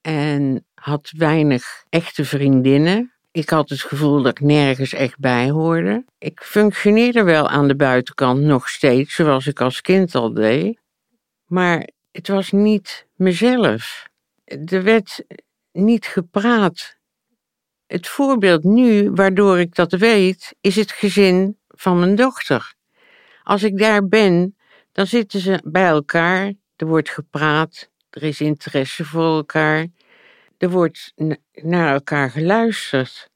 En 0.00 0.66
had 0.74 1.12
weinig 1.16 1.84
echte 1.88 2.24
vriendinnen. 2.24 3.12
Ik 3.36 3.48
had 3.48 3.68
het 3.68 3.80
gevoel 3.80 4.22
dat 4.22 4.38
ik 4.38 4.44
nergens 4.44 4.92
echt 4.92 5.18
bij 5.18 5.50
hoorde. 5.50 6.04
Ik 6.18 6.40
functioneerde 6.40 7.22
wel 7.22 7.48
aan 7.48 7.68
de 7.68 7.76
buitenkant 7.76 8.40
nog 8.40 8.68
steeds, 8.68 9.14
zoals 9.14 9.46
ik 9.46 9.60
als 9.60 9.80
kind 9.80 10.14
al 10.14 10.32
deed. 10.32 10.80
Maar 11.46 11.88
het 12.10 12.28
was 12.28 12.52
niet 12.52 13.06
mezelf. 13.14 14.08
Er 14.44 14.82
werd 14.82 15.24
niet 15.72 16.06
gepraat. 16.06 16.96
Het 17.86 18.08
voorbeeld 18.08 18.64
nu, 18.64 19.10
waardoor 19.10 19.58
ik 19.58 19.74
dat 19.74 19.92
weet, 19.92 20.54
is 20.60 20.76
het 20.76 20.92
gezin 20.92 21.58
van 21.68 21.98
mijn 21.98 22.14
dochter. 22.14 22.74
Als 23.42 23.62
ik 23.62 23.78
daar 23.78 24.08
ben, 24.08 24.56
dan 24.92 25.06
zitten 25.06 25.40
ze 25.40 25.60
bij 25.64 25.88
elkaar, 25.88 26.52
er 26.76 26.86
wordt 26.86 27.10
gepraat, 27.10 27.90
er 28.10 28.22
is 28.22 28.40
interesse 28.40 29.04
voor 29.04 29.36
elkaar, 29.36 29.86
er 30.58 30.70
wordt 30.70 31.12
naar 31.52 31.92
elkaar 31.92 32.30
geluisterd. 32.30 33.30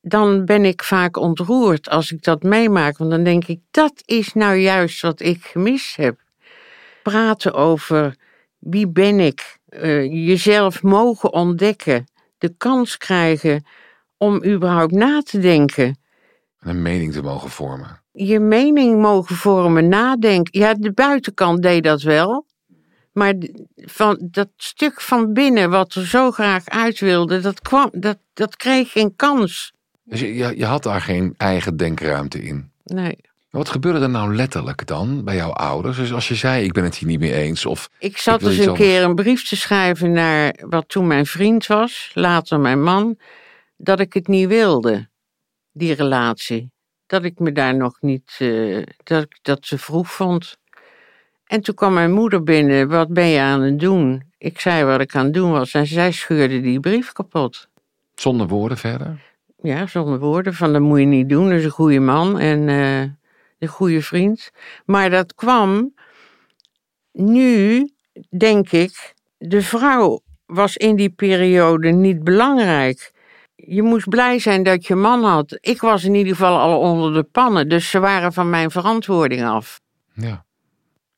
Dan 0.00 0.44
ben 0.44 0.64
ik 0.64 0.82
vaak 0.82 1.16
ontroerd 1.16 1.88
als 1.88 2.12
ik 2.12 2.22
dat 2.22 2.42
meemaak, 2.42 2.98
want 2.98 3.10
dan 3.10 3.24
denk 3.24 3.44
ik, 3.46 3.60
dat 3.70 4.02
is 4.04 4.34
nou 4.34 4.56
juist 4.56 5.00
wat 5.02 5.20
ik 5.20 5.44
gemist 5.44 5.96
heb. 5.96 6.20
Praten 7.02 7.54
over 7.54 8.16
wie 8.58 8.88
ben 8.88 9.20
ik, 9.20 9.58
eh, 9.68 10.26
jezelf 10.26 10.82
mogen 10.82 11.32
ontdekken, 11.32 12.06
de 12.38 12.54
kans 12.56 12.96
krijgen 12.96 13.64
om 14.16 14.44
überhaupt 14.44 14.92
na 14.92 15.22
te 15.22 15.38
denken 15.38 15.98
Een 16.60 16.82
mening 16.82 17.12
te 17.12 17.22
mogen 17.22 17.50
vormen. 17.50 18.02
je 18.12 18.40
mening 18.40 19.00
mogen 19.00 19.36
vormen, 19.36 19.88
nadenken. 19.88 20.60
Ja, 20.60 20.74
de 20.74 20.92
buitenkant 20.92 21.62
deed 21.62 21.84
dat 21.84 22.02
wel. 22.02 22.46
Maar 23.18 23.34
van 23.76 24.18
dat 24.30 24.48
stuk 24.56 25.00
van 25.00 25.32
binnen 25.32 25.70
wat 25.70 25.94
er 25.94 26.06
zo 26.06 26.30
graag 26.30 26.68
uit 26.68 27.00
wilde, 27.00 27.40
dat, 27.40 27.60
kwam, 27.60 27.90
dat, 27.92 28.18
dat 28.32 28.56
kreeg 28.56 28.92
geen 28.92 29.16
kans. 29.16 29.72
Dus 30.04 30.20
je, 30.20 30.34
je, 30.34 30.56
je 30.56 30.64
had 30.64 30.82
daar 30.82 31.00
geen 31.00 31.34
eigen 31.36 31.76
denkruimte 31.76 32.42
in. 32.42 32.70
Nee. 32.84 33.18
Wat 33.50 33.68
gebeurde 33.68 34.00
er 34.00 34.10
nou 34.10 34.34
letterlijk 34.34 34.86
dan 34.86 35.24
bij 35.24 35.36
jouw 35.36 35.52
ouders? 35.52 35.96
Dus 35.96 36.12
als 36.12 36.28
je 36.28 36.34
zei, 36.34 36.64
ik 36.64 36.72
ben 36.72 36.84
het 36.84 36.96
hier 36.96 37.08
niet 37.08 37.20
mee 37.20 37.34
eens. 37.34 37.66
Of 37.66 37.90
Ik 37.98 38.18
zat 38.18 38.40
dus 38.40 38.58
een 38.58 38.74
keer 38.74 39.02
een 39.02 39.14
brief 39.14 39.48
te 39.48 39.56
schrijven 39.56 40.12
naar 40.12 40.54
wat 40.68 40.88
toen 40.88 41.06
mijn 41.06 41.26
vriend 41.26 41.66
was, 41.66 42.10
later 42.14 42.60
mijn 42.60 42.82
man, 42.82 43.18
dat 43.76 44.00
ik 44.00 44.12
het 44.12 44.26
niet 44.26 44.48
wilde, 44.48 45.08
die 45.72 45.94
relatie. 45.94 46.70
Dat 47.06 47.24
ik 47.24 47.38
me 47.38 47.52
daar 47.52 47.76
nog 47.76 48.00
niet, 48.00 48.36
eh, 48.38 48.82
dat 49.04 49.22
ik 49.22 49.38
dat 49.42 49.66
ze 49.66 49.78
vroeg 49.78 50.12
vond. 50.12 50.57
En 51.48 51.60
toen 51.60 51.74
kwam 51.74 51.92
mijn 51.92 52.12
moeder 52.12 52.42
binnen, 52.42 52.88
wat 52.88 53.08
ben 53.08 53.26
je 53.26 53.40
aan 53.40 53.60
het 53.60 53.78
doen? 53.78 54.22
Ik 54.38 54.60
zei 54.60 54.84
wat 54.84 55.00
ik 55.00 55.14
aan 55.14 55.24
het 55.24 55.34
doen 55.34 55.50
was 55.50 55.74
en 55.74 55.86
zij 55.86 56.12
scheurde 56.12 56.60
die 56.60 56.80
brief 56.80 57.12
kapot. 57.12 57.68
zonder 58.14 58.46
woorden 58.46 58.78
verder? 58.78 59.20
Ja, 59.62 59.86
zonder 59.86 60.18
woorden, 60.18 60.54
van 60.54 60.72
dat 60.72 60.82
moet 60.82 60.98
je 60.98 61.04
niet 61.04 61.28
doen, 61.28 61.48
dat 61.48 61.58
is 61.58 61.64
een 61.64 61.70
goede 61.70 62.00
man 62.00 62.38
en 62.38 62.68
eh, 62.68 63.00
een 63.58 63.68
goede 63.68 64.02
vriend. 64.02 64.50
Maar 64.84 65.10
dat 65.10 65.34
kwam 65.34 65.94
nu, 67.12 67.88
denk 68.38 68.70
ik, 68.70 69.14
de 69.38 69.62
vrouw 69.62 70.20
was 70.46 70.76
in 70.76 70.96
die 70.96 71.10
periode 71.10 71.90
niet 71.90 72.24
belangrijk. 72.24 73.12
Je 73.54 73.82
moest 73.82 74.08
blij 74.08 74.38
zijn 74.38 74.62
dat 74.62 74.86
je 74.86 74.94
man 74.94 75.24
had. 75.24 75.58
Ik 75.60 75.80
was 75.80 76.04
in 76.04 76.14
ieder 76.14 76.32
geval 76.32 76.58
al 76.58 76.80
onder 76.80 77.12
de 77.12 77.22
pannen, 77.22 77.68
dus 77.68 77.90
ze 77.90 77.98
waren 77.98 78.32
van 78.32 78.50
mijn 78.50 78.70
verantwoording 78.70 79.44
af. 79.44 79.80
Ja. 80.14 80.46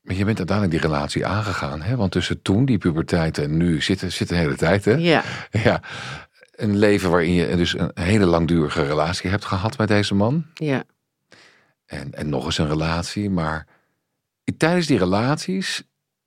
Maar 0.00 0.16
je 0.16 0.24
bent 0.24 0.38
uiteindelijk 0.38 0.80
die 0.80 0.90
relatie 0.90 1.26
aangegaan. 1.26 1.82
Hè? 1.82 1.96
Want 1.96 2.12
tussen 2.12 2.42
toen, 2.42 2.64
die 2.64 2.78
puberteit 2.78 3.38
en 3.38 3.56
nu, 3.56 3.82
zit, 3.82 4.04
zit 4.12 4.30
een 4.30 4.36
hele 4.36 4.56
tijd. 4.56 4.84
Hè? 4.84 4.92
Ja, 4.92 5.24
Ja. 5.50 5.82
Een 6.50 6.76
leven 6.76 7.10
waarin 7.10 7.32
je 7.32 7.56
dus 7.56 7.78
een 7.78 7.90
hele 7.94 8.26
langdurige 8.26 8.86
relatie 8.86 9.30
hebt 9.30 9.44
gehad 9.44 9.78
met 9.78 9.88
deze 9.88 10.14
man. 10.14 10.46
ja, 10.54 10.84
En, 11.86 12.12
en 12.12 12.28
nog 12.28 12.44
eens 12.44 12.58
een 12.58 12.68
relatie. 12.68 13.30
Maar 13.30 13.66
tijdens 14.56 14.86
die 14.86 14.98
relaties 14.98 15.82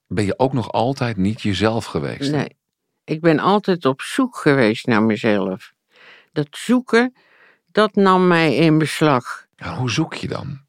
ben 0.07 0.25
je 0.25 0.39
ook 0.39 0.53
nog 0.53 0.71
altijd 0.71 1.17
niet 1.17 1.41
jezelf 1.41 1.85
geweest. 1.85 2.31
hè? 2.31 2.37
nee. 2.37 2.57
Ik 3.03 3.21
ben 3.21 3.39
altijd 3.39 3.85
op 3.85 4.01
zoek 4.01 4.37
geweest 4.37 4.85
naar 4.85 5.03
mezelf. 5.03 5.73
Dat 6.31 6.47
zoeken, 6.51 7.13
dat 7.71 7.95
nam 7.95 8.27
mij 8.27 8.55
in 8.55 8.77
beslag. 8.77 9.45
Ja, 9.55 9.77
hoe 9.77 9.89
zoek 9.91 10.13
je 10.13 10.27
dan? 10.27 10.61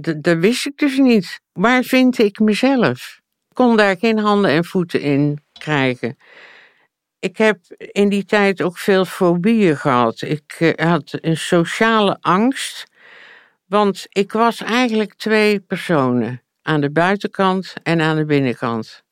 Dat 0.00 0.38
wist 0.38 0.66
ik 0.66 0.78
dus 0.78 0.98
niet. 0.98 1.40
Waar 1.52 1.82
vind 1.82 2.18
ik 2.18 2.38
mezelf? 2.38 3.20
Ik 3.48 3.56
kon 3.56 3.76
daar 3.76 3.96
geen 3.96 4.18
handen 4.18 4.50
en 4.50 4.64
voeten 4.64 5.00
in 5.00 5.38
krijgen. 5.58 6.16
Ik 7.18 7.36
heb 7.36 7.58
in 7.76 8.08
die 8.08 8.24
tijd 8.24 8.62
ook 8.62 8.78
veel 8.78 9.04
fobieën 9.04 9.76
gehad. 9.76 10.22
Ik 10.22 10.56
eh, 10.58 10.86
had 10.90 11.18
een 11.20 11.36
sociale 11.36 12.16
angst, 12.20 12.86
want 13.66 14.06
ik 14.08 14.32
was 14.32 14.62
eigenlijk 14.62 15.14
twee 15.14 15.60
personen. 15.60 16.42
Aan 16.62 16.80
de 16.80 16.90
buitenkant 16.90 17.74
en 17.82 18.00
aan 18.00 18.16
de 18.16 18.24
binnenkant. 18.24 19.02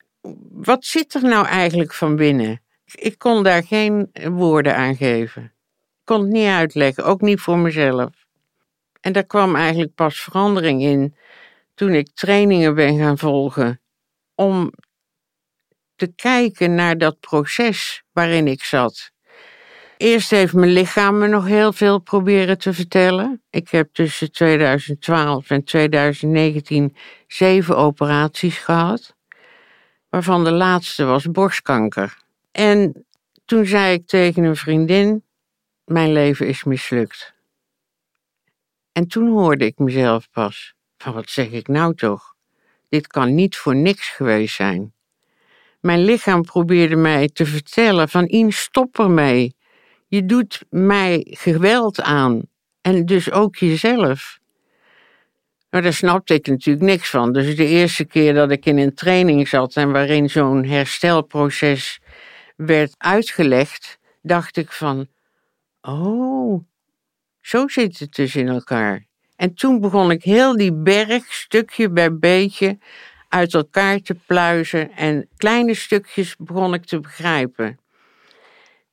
Wat 0.51 0.85
zit 0.85 1.15
er 1.15 1.23
nou 1.23 1.47
eigenlijk 1.47 1.95
van 1.95 2.17
binnen? 2.17 2.63
Ik 2.95 3.19
kon 3.19 3.43
daar 3.43 3.65
geen 3.65 4.11
woorden 4.13 4.77
aan 4.77 4.97
geven. 4.97 5.43
Ik 5.43 6.05
kon 6.05 6.21
het 6.21 6.31
niet 6.31 6.49
uitleggen, 6.49 7.05
ook 7.05 7.21
niet 7.21 7.41
voor 7.41 7.59
mezelf. 7.59 8.20
En 9.01 9.13
daar 9.13 9.27
kwam 9.27 9.57
eigenlijk 9.57 9.95
pas 9.95 10.21
verandering 10.21 10.83
in 10.83 11.15
toen 11.75 11.95
ik 11.95 12.09
trainingen 12.15 12.75
ben 12.75 12.99
gaan 12.99 13.19
volgen 13.19 13.81
om 14.35 14.73
te 15.97 16.13
kijken 16.15 16.75
naar 16.75 16.99
dat 16.99 17.21
proces 17.21 18.03
waarin 18.13 18.47
ik 18.47 18.63
zat. 18.63 19.11
Eerst 19.97 20.31
heeft 20.31 20.53
mijn 20.53 20.73
lichaam 20.73 21.19
me 21.19 21.27
nog 21.27 21.47
heel 21.47 21.73
veel 21.73 21.99
proberen 21.99 22.59
te 22.59 22.73
vertellen. 22.73 23.43
Ik 23.51 23.69
heb 23.69 23.89
tussen 23.93 24.33
2012 24.33 25.51
en 25.51 25.65
2019 25.65 26.97
zeven 27.27 27.77
operaties 27.77 28.59
gehad, 28.59 29.15
waarvan 30.09 30.45
de 30.45 30.51
laatste 30.51 31.05
was 31.05 31.31
borstkanker. 31.31 32.17
En 32.53 33.07
toen 33.45 33.67
zei 33.67 33.93
ik 33.93 34.07
tegen 34.07 34.45
een 34.45 34.57
vriendin: 34.57 35.25
Mijn 35.85 36.13
leven 36.13 36.47
is 36.47 36.65
mislukt. 36.65 37.35
En 38.93 39.09
toen 39.09 39.29
hoorde 39.29 39.65
ik 39.65 39.79
mezelf 39.79 40.31
pas: 40.31 40.75
van 40.99 41.13
wat 41.13 41.31
zeg 41.31 41.51
ik 41.51 41.69
nou 41.69 41.95
toch? 41.95 42.35
Dit 42.89 43.07
kan 43.07 43.35
niet 43.35 43.57
voor 43.57 43.77
niks 43.77 44.09
geweest 44.09 44.55
zijn. 44.55 44.93
Mijn 45.81 46.05
lichaam 46.05 46.43
probeerde 46.43 46.97
mij 46.97 47.29
te 47.29 47.47
vertellen 47.47 48.09
van 48.09 48.25
Ien, 48.25 48.53
stop 48.53 48.99
ermee. 48.99 49.55
Je 50.07 50.27
doet 50.27 50.65
mij 50.71 51.27
geweld 51.31 52.01
aan. 52.01 52.43
En 52.81 53.07
dus 53.07 53.31
ook 53.31 53.57
jezelf. 53.57 54.39
Maar 55.71 55.83
daar 55.83 55.93
snapte 55.93 56.35
ik 56.35 56.47
natuurlijk 56.47 56.87
niks 56.87 57.11
van. 57.11 57.33
Dus 57.33 57.57
de 57.57 57.67
eerste 57.67 58.05
keer 58.05 58.35
dat 58.35 58.51
ik 58.51 58.67
in 58.67 58.79
een 58.79 58.95
training 58.95 59.49
zat 59.49 59.75
en 59.75 59.93
waarin 59.93 60.31
zo'n 60.31 60.65
herstelproces 60.65 62.01
werd 62.57 62.95
uitgelegd, 62.99 63.99
dacht 64.23 64.57
ik 64.57 64.73
van, 64.73 65.09
oh, 65.81 66.65
zo 67.41 67.69
zit 67.69 67.99
het 67.99 68.15
dus 68.15 68.37
in 68.37 68.49
elkaar. 68.49 69.07
En 69.37 69.55
toen 69.55 69.81
begon 69.81 70.11
ik 70.11 70.23
heel 70.23 70.57
die 70.57 70.73
berg, 70.73 71.33
stukje 71.33 71.91
bij 71.91 72.19
beetje, 72.19 72.79
uit 73.29 73.55
elkaar 73.55 73.99
te 73.99 74.15
pluizen 74.27 74.93
en 74.93 75.29
kleine 75.37 75.75
stukjes 75.75 76.37
begon 76.37 76.75
ik 76.75 76.85
te 76.85 77.01
begrijpen. 77.01 77.79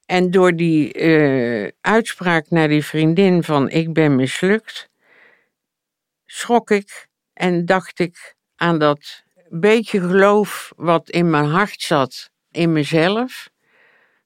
En 0.06 0.32
door 0.32 0.56
die 0.56 0.94
eh, 0.94 1.72
uitspraak 1.82 2.50
naar 2.50 2.68
die 2.68 2.86
vriendin 2.86 3.44
van 3.44 3.70
ik 3.70 3.94
ben 3.94 4.16
mislukt, 4.16 4.89
schrok 6.25 6.72
ik 6.72 7.08
en 7.34 7.66
dacht 7.66 8.00
ik 8.00 8.36
aan 8.56 8.80
dat 8.80 9.24
beetje 9.50 10.00
geloof 10.00 10.72
wat 10.75 11.10
in 11.10 11.30
mijn 11.30 11.46
hart 11.46 11.82
zat, 11.82 12.32
in 12.51 12.72
mezelf, 12.72 13.50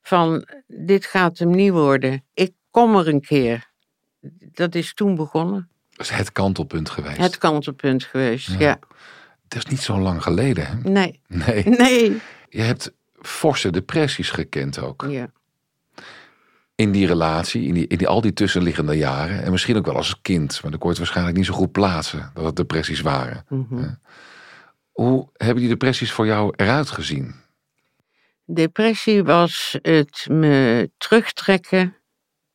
van 0.02 0.46
dit 0.66 1.06
gaat 1.06 1.38
hem 1.38 1.50
niet 1.50 1.70
worden. 1.70 2.24
Ik 2.34 2.52
kom 2.70 2.96
er 2.96 3.08
een 3.08 3.20
keer. 3.20 3.71
Dat 4.54 4.74
is 4.74 4.94
toen 4.94 5.14
begonnen. 5.14 5.68
Dat 5.90 6.06
is 6.10 6.12
het 6.16 6.32
kantelpunt 6.32 6.90
geweest. 6.90 7.16
Het 7.16 7.38
kantelpunt 7.38 8.04
geweest, 8.04 8.48
Ja. 8.48 8.58
ja. 8.58 8.78
Het 9.48 9.54
is 9.64 9.66
niet 9.70 9.80
zo 9.80 9.98
lang 9.98 10.22
geleden. 10.22 10.66
Hè? 10.66 10.74
Nee, 10.90 11.20
Nee. 11.26 11.64
nee. 11.78 12.20
Je 12.48 12.60
hebt 12.62 12.92
forse 13.20 13.70
depressies 13.70 14.30
gekend 14.30 14.78
ook. 14.78 15.06
Ja. 15.08 15.30
in 16.74 16.92
die 16.92 17.06
relatie, 17.06 17.66
in, 17.66 17.74
die, 17.74 17.86
in 17.86 17.98
die, 17.98 18.08
al 18.08 18.20
die 18.20 18.32
tussenliggende 18.32 18.96
jaren. 18.96 19.42
En 19.42 19.50
misschien 19.50 19.76
ook 19.76 19.86
wel 19.86 19.96
als 19.96 20.20
kind, 20.22 20.62
maar 20.62 20.70
dan 20.70 20.80
kon 20.80 20.88
je 20.90 20.94
het 20.94 20.98
waarschijnlijk 20.98 21.36
niet 21.36 21.46
zo 21.46 21.52
goed 21.54 21.72
plaatsen 21.72 22.30
dat 22.34 22.44
het 22.44 22.56
depressies 22.56 23.00
waren. 23.00 23.44
Mhm. 23.48 23.88
Hoe 24.92 25.28
hebben 25.36 25.56
die 25.60 25.68
depressies 25.68 26.12
voor 26.12 26.26
jou 26.26 26.52
eruit 26.56 26.90
gezien? 26.90 27.34
Depressie 28.44 29.24
was 29.24 29.78
het 29.82 30.26
me 30.30 30.90
terugtrekken 30.98 31.96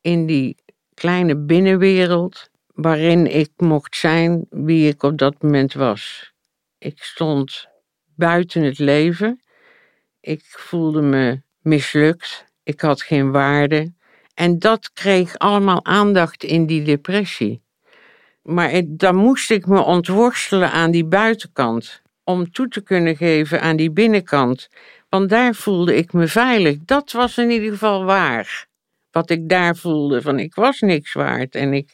in 0.02 0.26
die 0.26 0.58
kleine 0.98 1.36
binnenwereld 1.36 2.50
waarin 2.74 3.32
ik 3.36 3.50
mocht 3.58 3.96
zijn 3.96 4.46
wie 4.50 4.90
ik 4.90 5.04
op 5.04 5.18
dat 5.18 5.42
moment 5.42 5.74
was. 5.74 6.34
Ik 6.78 7.04
stond 7.04 7.68
buiten 8.16 8.64
het 8.64 8.80
leven. 8.80 9.42
Ik 10.20 10.42
voelde 10.46 11.02
me 11.02 11.42
mislukt. 11.62 12.46
Ik 12.64 12.82
had 12.82 13.02
geen 13.02 13.32
waarde. 13.32 13.94
En 14.34 14.60
dat 14.60 14.94
kreeg 14.94 15.38
allemaal 15.38 15.86
aandacht 15.86 16.44
in 16.44 16.66
die 16.66 16.84
depressie. 16.84 17.62
Maar 18.42 18.82
dan 18.86 19.16
moest 19.16 19.52
ik 19.52 19.68
me 19.68 19.80
ontworstelen 19.80 20.72
aan 20.72 20.92
die 20.92 21.06
buitenkant. 21.06 22.02
Om 22.24 22.52
toe 22.52 22.68
te 22.68 22.82
kunnen 22.82 23.16
geven 23.16 23.62
aan 23.62 23.76
die 23.76 23.92
binnenkant. 23.92 24.70
Want 25.10 25.30
daar 25.30 25.56
voelde 25.56 25.96
ik 25.96 26.14
me 26.14 26.28
veilig. 26.28 26.78
Dat 26.86 27.12
was 27.12 27.38
in 27.38 27.50
ieder 27.50 27.70
geval 27.70 28.04
waar. 28.04 28.67
Wat 29.18 29.30
ik 29.30 29.50
daar 29.50 29.76
voelde, 29.76 30.22
van 30.22 30.40
ik 30.40 30.56
was 30.56 30.80
niks 30.80 31.14
waard. 31.14 31.56
En 31.56 31.74
ik, 31.74 31.94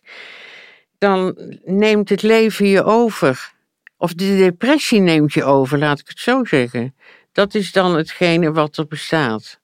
dan 0.98 1.38
neemt 1.64 2.10
het 2.10 2.22
leven 2.22 2.68
je 2.68 2.84
over. 2.84 3.52
Of 3.98 4.14
de 4.14 4.38
depressie 4.38 5.00
neemt 5.00 5.34
je 5.34 5.44
over, 5.44 5.78
laat 5.78 6.00
ik 6.00 6.08
het 6.08 6.20
zo 6.20 6.44
zeggen. 6.44 6.96
Dat 7.32 7.56
is 7.56 7.72
dan 7.72 7.96
hetgene 7.96 8.52
wat 8.52 8.78
er 8.78 8.88
bestaat. 8.88 9.60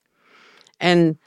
En 0.78 1.20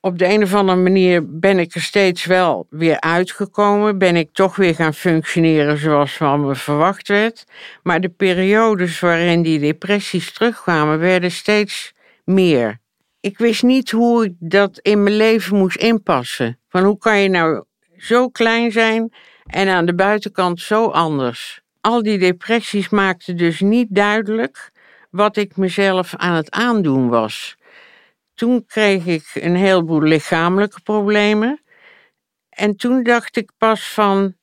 op 0.00 0.18
de 0.18 0.26
een 0.26 0.42
of 0.42 0.54
andere 0.54 0.78
manier 0.78 1.38
ben 1.38 1.58
ik 1.58 1.74
er 1.74 1.82
steeds 1.82 2.24
wel 2.24 2.66
weer 2.70 3.00
uitgekomen. 3.00 3.98
Ben 3.98 4.16
ik 4.16 4.32
toch 4.32 4.56
weer 4.56 4.74
gaan 4.74 4.94
functioneren 4.94 5.78
zoals 5.78 6.16
van 6.16 6.46
me 6.46 6.54
verwacht 6.54 7.08
werd. 7.08 7.44
Maar 7.82 8.00
de 8.00 8.08
periodes 8.08 9.00
waarin 9.00 9.42
die 9.42 9.58
depressies 9.58 10.32
terugkwamen, 10.32 10.98
werden 10.98 11.30
steeds 11.30 11.92
meer. 12.24 12.80
Ik 13.20 13.38
wist 13.38 13.62
niet 13.62 13.90
hoe 13.90 14.24
ik 14.24 14.34
dat 14.38 14.78
in 14.78 15.02
mijn 15.02 15.16
leven 15.16 15.56
moest 15.56 15.76
inpassen. 15.76 16.58
Van 16.68 16.84
hoe 16.84 16.98
kan 16.98 17.18
je 17.18 17.28
nou 17.28 17.64
zo 17.96 18.28
klein 18.28 18.72
zijn 18.72 19.12
en 19.46 19.68
aan 19.68 19.86
de 19.86 19.94
buitenkant 19.94 20.60
zo 20.60 20.86
anders? 20.86 21.60
Al 21.80 22.02
die 22.02 22.18
depressies 22.18 22.88
maakten 22.88 23.36
dus 23.36 23.60
niet 23.60 23.86
duidelijk 23.90 24.70
wat 25.10 25.36
ik 25.36 25.56
mezelf 25.56 26.14
aan 26.16 26.34
het 26.34 26.50
aandoen 26.50 27.08
was. 27.08 27.56
Toen 28.34 28.66
kreeg 28.66 29.06
ik 29.06 29.30
een 29.34 29.56
heleboel 29.56 30.02
lichamelijke 30.02 30.80
problemen. 30.80 31.62
En 32.48 32.76
toen 32.76 33.02
dacht 33.02 33.36
ik 33.36 33.50
pas 33.58 33.88
van, 33.92 34.36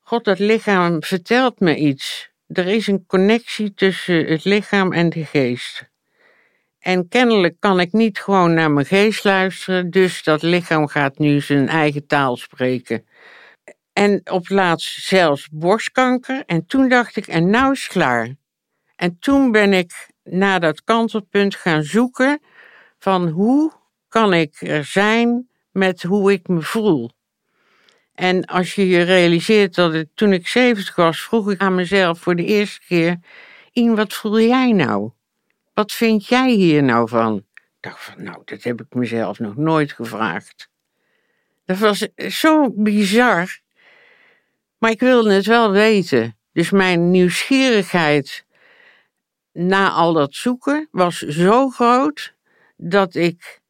god, 0.00 0.24
dat 0.24 0.38
lichaam 0.38 1.02
vertelt 1.02 1.60
me 1.60 1.76
iets. 1.76 2.30
Er 2.46 2.66
is 2.66 2.86
een 2.86 3.06
connectie 3.06 3.74
tussen 3.74 4.26
het 4.26 4.44
lichaam 4.44 4.92
en 4.92 5.08
de 5.08 5.24
geest. 5.24 5.88
En 6.88 7.08
kennelijk 7.08 7.56
kan 7.58 7.80
ik 7.80 7.92
niet 7.92 8.18
gewoon 8.18 8.54
naar 8.54 8.70
mijn 8.70 8.86
geest 8.86 9.24
luisteren, 9.24 9.90
dus 9.90 10.22
dat 10.22 10.42
lichaam 10.42 10.86
gaat 10.86 11.18
nu 11.18 11.40
zijn 11.40 11.68
eigen 11.68 12.06
taal 12.06 12.36
spreken. 12.36 13.06
En 13.92 14.20
op 14.30 14.48
laatst 14.48 15.04
zelfs 15.04 15.48
borstkanker. 15.52 16.42
En 16.46 16.66
toen 16.66 16.88
dacht 16.88 17.16
ik, 17.16 17.26
en 17.26 17.50
nou 17.50 17.72
is 17.72 17.86
klaar. 17.86 18.34
En 18.96 19.16
toen 19.20 19.52
ben 19.52 19.72
ik 19.72 20.08
naar 20.22 20.60
dat 20.60 20.84
kantelpunt 20.84 21.54
gaan 21.54 21.82
zoeken 21.82 22.40
van 22.98 23.28
hoe 23.28 23.72
kan 24.08 24.34
ik 24.34 24.56
er 24.60 24.84
zijn 24.84 25.48
met 25.72 26.02
hoe 26.02 26.32
ik 26.32 26.48
me 26.48 26.62
voel. 26.62 27.10
En 28.14 28.44
als 28.44 28.74
je 28.74 28.88
je 28.88 29.02
realiseert 29.02 29.74
dat 29.74 29.92
het, 29.92 30.08
toen 30.14 30.32
ik 30.32 30.48
70 30.48 30.94
was, 30.94 31.22
vroeg 31.22 31.50
ik 31.50 31.60
aan 31.60 31.74
mezelf 31.74 32.18
voor 32.18 32.36
de 32.36 32.44
eerste 32.44 32.80
keer: 32.86 33.18
Ien, 33.72 33.94
wat 33.94 34.12
voel 34.12 34.40
jij 34.40 34.72
nou? 34.72 35.16
Wat 35.78 35.92
vind 35.92 36.26
jij 36.26 36.50
hier 36.50 36.82
nou 36.82 37.08
van? 37.08 37.36
Ik 37.54 37.62
dacht 37.80 38.04
van, 38.04 38.22
nou, 38.22 38.42
dat 38.44 38.62
heb 38.62 38.80
ik 38.80 38.94
mezelf 38.94 39.38
nog 39.38 39.56
nooit 39.56 39.92
gevraagd. 39.92 40.68
Dat 41.64 41.78
was 41.78 42.08
zo 42.28 42.70
bizar. 42.74 43.60
Maar 44.78 44.90
ik 44.90 45.00
wilde 45.00 45.32
het 45.32 45.46
wel 45.46 45.70
weten. 45.70 46.36
Dus 46.52 46.70
mijn 46.70 47.10
nieuwsgierigheid 47.10 48.44
na 49.52 49.90
al 49.90 50.12
dat 50.12 50.34
zoeken 50.34 50.88
was 50.90 51.18
zo 51.18 51.68
groot 51.68 52.34
dat 52.76 53.14
ik 53.14 53.60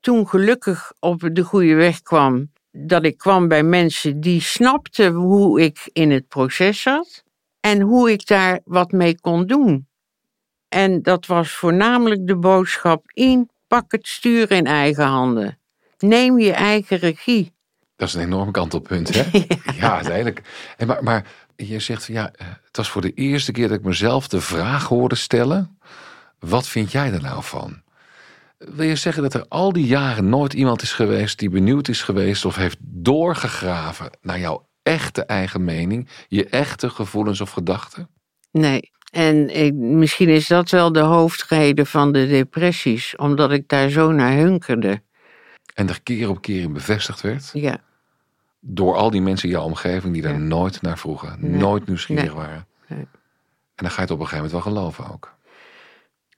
toen 0.00 0.28
gelukkig 0.28 0.92
op 1.00 1.28
de 1.32 1.42
goede 1.42 1.74
weg 1.74 2.02
kwam. 2.02 2.52
Dat 2.70 3.04
ik 3.04 3.18
kwam 3.18 3.48
bij 3.48 3.62
mensen 3.62 4.20
die 4.20 4.40
snapten 4.40 5.12
hoe 5.12 5.60
ik 5.60 5.90
in 5.92 6.10
het 6.10 6.28
proces 6.28 6.82
zat 6.82 7.24
en 7.60 7.80
hoe 7.80 8.10
ik 8.10 8.26
daar 8.26 8.60
wat 8.64 8.92
mee 8.92 9.20
kon 9.20 9.46
doen. 9.46 9.90
En 10.72 11.02
dat 11.02 11.26
was 11.26 11.50
voornamelijk 11.50 12.26
de 12.26 12.36
boodschap 12.36 13.10
in 13.12 13.50
pak 13.66 13.92
het 13.92 14.08
stuur 14.08 14.50
in 14.50 14.66
eigen 14.66 15.04
handen. 15.04 15.58
Neem 15.98 16.38
je 16.38 16.52
eigen 16.52 16.98
regie. 16.98 17.52
Dat 17.96 18.08
is 18.08 18.14
een 18.14 18.20
enorm 18.20 18.50
kantelpunt, 18.50 19.14
hè? 19.14 19.24
ja, 19.80 19.94
uiteindelijk. 19.94 20.42
En 20.76 20.86
maar, 20.86 21.02
maar 21.02 21.26
je 21.56 21.78
zegt, 21.78 22.06
ja, 22.06 22.32
eh, 22.32 22.46
het 22.64 22.76
was 22.76 22.88
voor 22.88 23.00
de 23.02 23.12
eerste 23.12 23.52
keer 23.52 23.68
dat 23.68 23.78
ik 23.78 23.84
mezelf 23.84 24.28
de 24.28 24.40
vraag 24.40 24.88
hoorde 24.88 25.14
stellen. 25.14 25.78
Wat 26.38 26.68
vind 26.68 26.92
jij 26.92 27.12
er 27.12 27.22
nou 27.22 27.42
van? 27.42 27.82
Wil 28.58 28.86
je 28.86 28.96
zeggen 28.96 29.22
dat 29.22 29.34
er 29.34 29.46
al 29.48 29.72
die 29.72 29.86
jaren 29.86 30.28
nooit 30.28 30.52
iemand 30.52 30.82
is 30.82 30.92
geweest 30.92 31.38
die 31.38 31.50
benieuwd 31.50 31.88
is 31.88 32.02
geweest 32.02 32.44
of 32.44 32.56
heeft 32.56 32.78
doorgegraven 32.80 34.10
naar 34.20 34.38
jouw 34.38 34.68
echte 34.82 35.24
eigen 35.24 35.64
mening, 35.64 36.08
je 36.28 36.48
echte 36.48 36.90
gevoelens 36.90 37.40
of 37.40 37.50
gedachten? 37.50 38.08
Nee. 38.50 38.90
En 39.12 39.56
ik, 39.56 39.74
misschien 39.74 40.28
is 40.28 40.46
dat 40.46 40.70
wel 40.70 40.92
de 40.92 41.00
hoofdreden 41.00 41.86
van 41.86 42.12
de 42.12 42.26
depressies, 42.26 43.16
omdat 43.16 43.52
ik 43.52 43.68
daar 43.68 43.88
zo 43.88 44.12
naar 44.12 44.32
hunkerde. 44.36 45.00
En 45.74 45.88
er 45.88 46.02
keer 46.02 46.28
op 46.28 46.40
keer 46.42 46.60
in 46.62 46.72
bevestigd 46.72 47.20
werd 47.20 47.50
Ja, 47.52 47.78
door 48.60 48.94
al 48.96 49.10
die 49.10 49.22
mensen 49.22 49.48
in 49.48 49.54
jouw 49.54 49.64
omgeving 49.64 50.12
die 50.12 50.22
daar 50.22 50.32
Ja. 50.32 50.38
nooit 50.38 50.82
naar 50.82 50.98
vroegen, 50.98 51.36
Nee. 51.40 51.50
nooit 51.60 51.86
nieuwsgierig 51.86 52.24
Nee. 52.24 52.34
waren. 52.34 52.66
Nee. 52.86 52.98
En 53.00 53.08
dan 53.74 53.90
ga 53.90 53.94
je 53.96 54.00
het 54.02 54.10
op 54.10 54.20
een 54.20 54.26
gegeven 54.26 54.44
moment 54.50 54.64
wel 54.64 54.72
geloven 54.74 55.12
ook. 55.12 55.34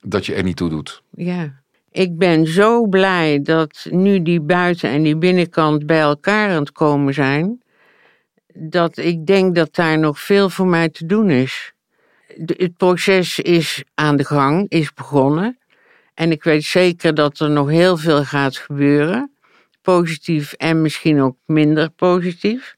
Dat 0.00 0.26
je 0.26 0.34
er 0.34 0.42
niet 0.42 0.56
toe 0.56 0.68
doet. 0.68 1.02
ja. 1.10 1.62
Ik 1.90 2.18
ben 2.18 2.46
zo 2.46 2.86
blij 2.86 3.42
dat 3.42 3.86
nu 3.90 4.22
die 4.22 4.40
buiten- 4.40 4.90
en 4.90 5.02
die 5.02 5.16
binnenkant 5.16 5.86
bij 5.86 6.00
elkaar 6.00 6.50
aan 6.50 6.60
het 6.60 6.72
komen 6.72 7.14
zijn, 7.14 7.62
dat 8.54 8.96
ik 8.96 9.26
denk 9.26 9.54
dat 9.54 9.74
daar 9.74 9.98
nog 9.98 10.20
veel 10.20 10.50
voor 10.50 10.66
mij 10.66 10.88
te 10.88 11.06
doen 11.06 11.30
is. 11.30 11.72
Het 12.46 12.76
proces 12.76 13.38
is 13.38 13.84
aan 13.94 14.16
de 14.16 14.24
gang, 14.24 14.68
is 14.68 14.92
begonnen. 14.94 15.58
En 16.14 16.30
ik 16.30 16.44
weet 16.44 16.64
zeker 16.64 17.14
dat 17.14 17.38
er 17.38 17.50
nog 17.50 17.68
heel 17.68 17.96
veel 17.96 18.24
gaat 18.24 18.56
gebeuren. 18.56 19.32
Positief 19.82 20.52
en 20.52 20.82
misschien 20.82 21.20
ook 21.20 21.36
minder 21.46 21.90
positief. 21.90 22.76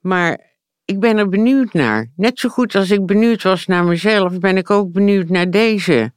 Maar 0.00 0.40
ik 0.84 1.00
ben 1.00 1.18
er 1.18 1.28
benieuwd 1.28 1.72
naar. 1.72 2.10
Net 2.16 2.38
zo 2.38 2.48
goed 2.48 2.74
als 2.74 2.90
ik 2.90 3.06
benieuwd 3.06 3.42
was 3.42 3.66
naar 3.66 3.84
mezelf, 3.84 4.38
ben 4.38 4.56
ik 4.56 4.70
ook 4.70 4.92
benieuwd 4.92 5.28
naar 5.28 5.50
deze 5.50 6.12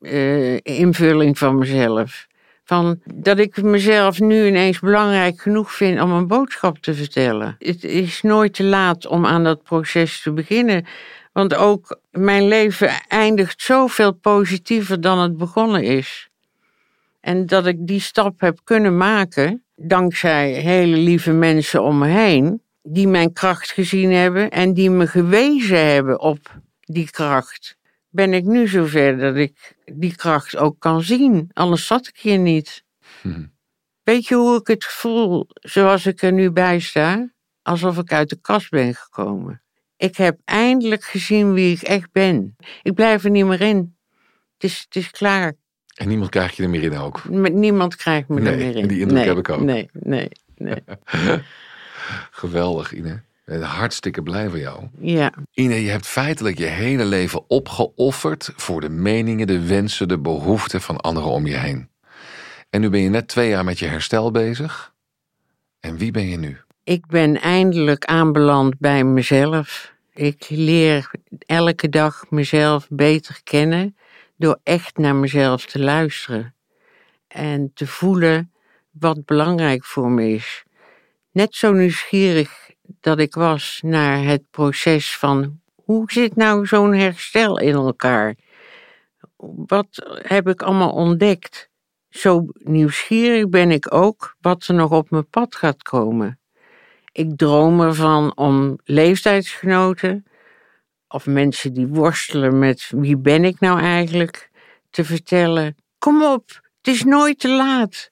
eh, 0.00 0.56
invulling 0.56 1.38
van 1.38 1.58
mezelf. 1.58 2.26
Van 2.64 3.00
dat 3.14 3.38
ik 3.38 3.62
mezelf 3.62 4.20
nu 4.20 4.46
ineens 4.46 4.78
belangrijk 4.78 5.40
genoeg 5.40 5.72
vind 5.72 6.00
om 6.00 6.10
een 6.10 6.26
boodschap 6.26 6.78
te 6.78 6.94
vertellen. 6.94 7.56
Het 7.58 7.84
is 7.84 8.22
nooit 8.22 8.54
te 8.54 8.64
laat 8.64 9.06
om 9.06 9.26
aan 9.26 9.44
dat 9.44 9.62
proces 9.62 10.22
te 10.22 10.32
beginnen. 10.32 10.86
Want 11.34 11.54
ook 11.54 12.00
mijn 12.10 12.48
leven 12.48 12.90
eindigt 13.08 13.62
zoveel 13.62 14.12
positiever 14.12 15.00
dan 15.00 15.18
het 15.18 15.36
begonnen 15.36 15.82
is. 15.82 16.28
En 17.20 17.46
dat 17.46 17.66
ik 17.66 17.76
die 17.78 18.00
stap 18.00 18.40
heb 18.40 18.58
kunnen 18.64 18.96
maken, 18.96 19.64
dankzij 19.76 20.52
hele 20.52 20.96
lieve 20.96 21.32
mensen 21.32 21.82
om 21.82 21.98
me 21.98 22.06
heen, 22.06 22.62
die 22.82 23.08
mijn 23.08 23.32
kracht 23.32 23.70
gezien 23.70 24.10
hebben 24.10 24.50
en 24.50 24.74
die 24.74 24.90
me 24.90 25.06
gewezen 25.06 25.86
hebben 25.86 26.20
op 26.20 26.60
die 26.80 27.10
kracht, 27.10 27.76
ben 28.08 28.32
ik 28.32 28.44
nu 28.44 28.68
zover 28.68 29.18
dat 29.18 29.36
ik 29.36 29.76
die 29.84 30.16
kracht 30.16 30.56
ook 30.56 30.80
kan 30.80 31.02
zien. 31.02 31.50
Anders 31.52 31.86
zat 31.86 32.06
ik 32.06 32.18
hier 32.18 32.38
niet. 32.38 32.84
Hm. 33.20 33.46
Weet 34.02 34.26
je 34.26 34.34
hoe 34.34 34.60
ik 34.60 34.66
het 34.66 34.84
voel 34.84 35.46
zoals 35.54 36.06
ik 36.06 36.22
er 36.22 36.32
nu 36.32 36.50
bij 36.50 36.80
sta? 36.80 37.32
Alsof 37.62 37.98
ik 37.98 38.12
uit 38.12 38.28
de 38.28 38.40
kast 38.40 38.70
ben 38.70 38.94
gekomen. 38.94 39.63
Ik 40.04 40.16
heb 40.16 40.38
eindelijk 40.44 41.04
gezien 41.04 41.52
wie 41.52 41.74
ik 41.76 41.82
echt 41.82 42.12
ben. 42.12 42.56
Ik 42.82 42.94
blijf 42.94 43.24
er 43.24 43.30
niet 43.30 43.46
meer 43.46 43.60
in. 43.60 43.96
Het 44.54 44.64
is, 44.64 44.82
het 44.84 44.96
is 44.96 45.10
klaar. 45.10 45.52
En 45.94 46.08
niemand 46.08 46.30
krijgt 46.30 46.56
je 46.56 46.62
er 46.62 46.70
meer 46.70 46.82
in 46.82 46.96
ook. 46.96 47.28
Met 47.28 47.52
niemand 47.52 47.96
krijgt 47.96 48.28
me 48.28 48.40
Nee, 48.40 48.52
er 48.52 48.58
meer 48.58 48.76
in. 48.76 48.88
die 48.88 49.00
indruk 49.00 49.18
nee, 49.18 49.28
heb 49.28 49.38
ik 49.38 49.48
ook. 49.48 49.60
Nee, 49.60 49.88
nee, 49.92 50.28
nee. 50.56 50.82
Geweldig, 52.30 52.92
Ine. 52.92 53.22
Hartstikke 53.60 54.22
blij 54.22 54.48
van 54.48 54.58
jou. 54.58 54.88
Ja, 54.98 55.32
Ine, 55.52 55.82
je 55.82 55.90
hebt 55.90 56.06
feitelijk 56.06 56.58
je 56.58 56.64
hele 56.64 57.04
leven 57.04 57.48
opgeofferd 57.48 58.52
voor 58.56 58.80
de 58.80 58.88
meningen, 58.88 59.46
de 59.46 59.66
wensen, 59.66 60.08
de 60.08 60.18
behoeften 60.18 60.80
van 60.80 61.00
anderen 61.00 61.30
om 61.30 61.46
je 61.46 61.56
heen. 61.56 61.88
En 62.70 62.80
nu 62.80 62.88
ben 62.90 63.00
je 63.00 63.08
net 63.08 63.28
twee 63.28 63.48
jaar 63.48 63.64
met 63.64 63.78
je 63.78 63.86
herstel 63.86 64.30
bezig. 64.30 64.94
En 65.80 65.96
wie 65.96 66.10
ben 66.10 66.28
je 66.28 66.36
nu? 66.36 66.58
Ik 66.84 67.06
ben 67.06 67.40
eindelijk 67.40 68.04
aanbeland 68.04 68.78
bij 68.78 69.04
mezelf. 69.04 69.93
Ik 70.14 70.46
leer 70.48 71.10
elke 71.46 71.88
dag 71.88 72.30
mezelf 72.30 72.86
beter 72.90 73.40
kennen 73.44 73.96
door 74.36 74.58
echt 74.62 74.96
naar 74.96 75.14
mezelf 75.14 75.66
te 75.66 75.78
luisteren 75.78 76.54
en 77.28 77.70
te 77.74 77.86
voelen 77.86 78.52
wat 78.90 79.24
belangrijk 79.24 79.84
voor 79.84 80.10
me 80.10 80.28
is. 80.28 80.64
Net 81.32 81.54
zo 81.54 81.72
nieuwsgierig 81.72 82.70
dat 83.00 83.18
ik 83.18 83.34
was 83.34 83.80
naar 83.84 84.24
het 84.24 84.50
proces 84.50 85.16
van 85.16 85.60
hoe 85.84 86.12
zit 86.12 86.36
nou 86.36 86.66
zo'n 86.66 86.94
herstel 86.94 87.58
in 87.58 87.74
elkaar? 87.74 88.36
Wat 89.66 90.18
heb 90.22 90.48
ik 90.48 90.62
allemaal 90.62 90.92
ontdekt? 90.92 91.70
Zo 92.08 92.46
nieuwsgierig 92.52 93.48
ben 93.48 93.70
ik 93.70 93.94
ook 93.94 94.36
wat 94.40 94.66
er 94.66 94.74
nog 94.74 94.90
op 94.90 95.10
mijn 95.10 95.28
pad 95.28 95.54
gaat 95.54 95.82
komen. 95.82 96.38
Ik 97.14 97.36
droom 97.36 97.80
ervan 97.80 98.36
om 98.36 98.78
leeftijdsgenoten 98.84 100.24
of 101.08 101.26
mensen 101.26 101.72
die 101.72 101.86
worstelen 101.86 102.58
met 102.58 102.90
wie 102.96 103.16
ben 103.16 103.44
ik 103.44 103.60
nou 103.60 103.80
eigenlijk, 103.80 104.50
te 104.90 105.04
vertellen: 105.04 105.76
Kom 105.98 106.22
op, 106.22 106.60
het 106.76 106.94
is 106.94 107.04
nooit 107.04 107.38
te 107.38 107.48
laat. 107.48 108.10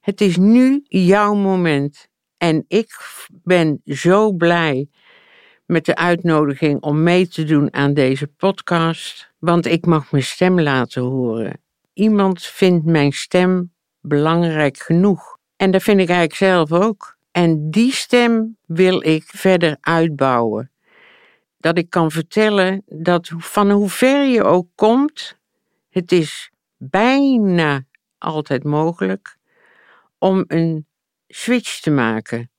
Het 0.00 0.20
is 0.20 0.36
nu 0.36 0.84
jouw 0.88 1.34
moment. 1.34 2.08
En 2.36 2.64
ik 2.68 2.88
ben 3.28 3.80
zo 3.84 4.32
blij 4.32 4.88
met 5.66 5.84
de 5.84 5.96
uitnodiging 5.96 6.80
om 6.82 7.02
mee 7.02 7.28
te 7.28 7.44
doen 7.44 7.74
aan 7.74 7.94
deze 7.94 8.26
podcast, 8.26 9.32
want 9.38 9.66
ik 9.66 9.86
mag 9.86 10.10
mijn 10.10 10.24
stem 10.24 10.60
laten 10.60 11.02
horen. 11.02 11.60
Iemand 11.92 12.42
vindt 12.42 12.84
mijn 12.84 13.12
stem 13.12 13.72
belangrijk 14.00 14.78
genoeg. 14.78 15.38
En 15.56 15.70
dat 15.70 15.82
vind 15.82 16.00
ik 16.00 16.08
eigenlijk 16.08 16.38
zelf 16.38 16.72
ook. 16.72 17.11
En 17.32 17.70
die 17.70 17.92
stem 17.92 18.56
wil 18.66 19.06
ik 19.06 19.24
verder 19.26 19.76
uitbouwen. 19.80 20.70
Dat 21.58 21.78
ik 21.78 21.90
kan 21.90 22.10
vertellen 22.10 22.82
dat 22.86 23.30
van 23.36 23.70
hoe 23.70 23.88
ver 23.88 24.24
je 24.24 24.44
ook 24.44 24.68
komt, 24.74 25.38
het 25.88 26.12
is 26.12 26.50
bijna 26.76 27.84
altijd 28.18 28.64
mogelijk 28.64 29.36
om 30.18 30.44
een 30.46 30.86
switch 31.26 31.80
te 31.80 31.90
maken 31.90 32.50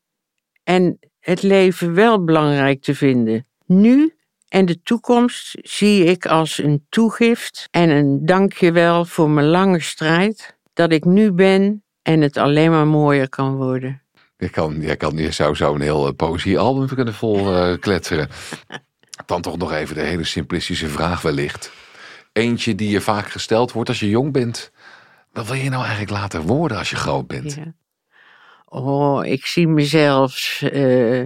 en 0.63 0.99
het 1.19 1.41
leven 1.41 1.93
wel 1.93 2.23
belangrijk 2.23 2.81
te 2.81 2.95
vinden. 2.95 3.47
Nu 3.65 4.15
en 4.47 4.65
de 4.65 4.81
toekomst 4.81 5.57
zie 5.61 6.03
ik 6.03 6.25
als 6.25 6.57
een 6.57 6.85
toegift 6.89 7.67
en 7.71 7.89
een 7.89 8.25
dankjewel 8.25 9.05
voor 9.05 9.29
mijn 9.29 9.47
lange 9.47 9.79
strijd 9.79 10.57
dat 10.73 10.91
ik 10.91 11.05
nu 11.05 11.31
ben 11.31 11.83
en 12.01 12.21
het 12.21 12.37
alleen 12.37 12.71
maar 12.71 12.87
mooier 12.87 13.29
kan 13.29 13.55
worden. 13.55 14.02
Je, 14.43 14.49
kan, 14.49 14.81
je, 14.81 14.95
kan, 14.95 15.17
je 15.17 15.31
zou 15.31 15.55
zo 15.55 15.73
een 15.73 15.81
heel 15.81 16.07
uh, 16.07 16.13
poëziealbum 16.15 16.87
kunnen 16.87 17.13
vol 17.13 17.37
uh, 17.37 17.77
kletteren. 17.85 18.29
Dan 19.25 19.41
toch 19.41 19.57
nog 19.57 19.71
even 19.71 19.95
de 19.95 20.01
hele 20.01 20.23
simplistische 20.23 20.87
vraag 20.87 21.21
wellicht. 21.21 21.71
Eentje 22.33 22.75
die 22.75 22.89
je 22.89 23.01
vaak 23.01 23.31
gesteld 23.31 23.71
wordt 23.71 23.89
als 23.89 23.99
je 23.99 24.09
jong 24.09 24.31
bent. 24.31 24.71
Wat 25.31 25.47
wil 25.47 25.55
je 25.55 25.69
nou 25.69 25.81
eigenlijk 25.81 26.11
later 26.11 26.41
worden 26.41 26.77
als 26.77 26.89
je 26.89 26.95
groot 26.95 27.27
bent? 27.27 27.53
Ja. 27.53 27.73
Oh, 28.65 29.25
ik 29.25 29.45
zie 29.45 29.67
mezelf. 29.67 30.61
Uh, 30.73 31.23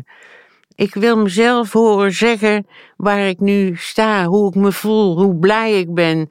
ik 0.76 0.94
wil 0.94 1.18
mezelf 1.18 1.72
horen 1.72 2.12
zeggen 2.12 2.68
waar 2.98 3.28
ik 3.28 3.40
nu 3.40 3.76
sta, 3.76 4.26
hoe 4.26 4.50
ik 4.50 4.56
me 4.56 4.72
voel, 4.72 5.18
hoe 5.18 5.36
blij 5.36 5.80
ik 5.80 5.94
ben. 5.94 6.30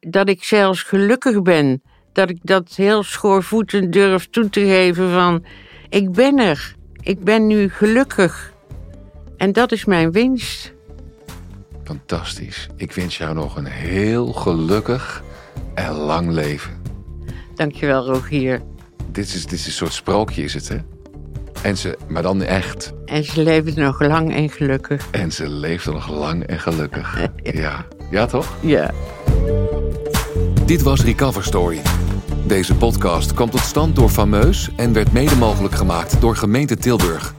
Dat 0.00 0.28
ik 0.28 0.44
zelfs 0.44 0.82
gelukkig 0.82 1.42
ben. 1.42 1.82
Dat 2.12 2.30
ik 2.30 2.38
dat 2.42 2.74
heel 2.74 3.02
schoorvoetend 3.02 3.92
durf 3.92 4.28
toe 4.30 4.48
te 4.48 4.60
geven 4.60 5.10
van 5.10 5.44
ik 5.92 6.12
ben 6.12 6.38
er. 6.38 6.74
Ik 7.00 7.24
ben 7.24 7.46
nu 7.46 7.68
gelukkig. 7.68 8.52
En 9.36 9.52
dat 9.52 9.72
is 9.72 9.84
mijn 9.84 10.12
winst. 10.12 10.72
Fantastisch. 11.84 12.68
Ik 12.76 12.92
wens 12.92 13.18
jou 13.18 13.34
nog 13.34 13.56
een 13.56 13.66
heel 13.66 14.32
gelukkig 14.32 15.22
en 15.74 15.92
lang 15.92 16.30
leven. 16.30 16.82
Dankjewel, 17.54 18.06
Rogier. 18.06 18.62
Dit 19.10 19.26
is, 19.26 19.42
dit 19.42 19.52
is 19.52 19.66
een 19.66 19.72
soort 19.72 19.92
sprookje, 19.92 20.42
is 20.42 20.54
het, 20.54 20.68
hè? 20.68 20.76
En 21.62 21.76
ze, 21.76 21.98
maar 22.08 22.22
dan 22.22 22.42
echt. 22.42 22.92
En 23.04 23.24
ze 23.24 23.42
leeft 23.42 23.76
nog 23.76 24.00
lang 24.00 24.34
en 24.34 24.50
gelukkig. 24.50 25.10
En 25.10 25.32
ze 25.32 25.48
leeft 25.48 25.86
nog 25.86 26.08
lang 26.08 26.46
en 26.46 26.60
gelukkig. 26.60 27.26
ja. 27.42 27.86
Ja, 28.10 28.26
toch? 28.26 28.56
Ja. 28.60 28.90
Dit 30.64 30.82
was 30.82 31.04
Recover 31.04 31.44
Story. 31.44 31.80
Deze 32.46 32.74
podcast 32.74 33.34
kwam 33.34 33.50
tot 33.50 33.60
stand 33.60 33.96
door 33.96 34.08
Fameus 34.08 34.70
en 34.76 34.92
werd 34.92 35.12
mede 35.12 35.36
mogelijk 35.36 35.74
gemaakt 35.74 36.20
door 36.20 36.36
gemeente 36.36 36.76
Tilburg. 36.76 37.34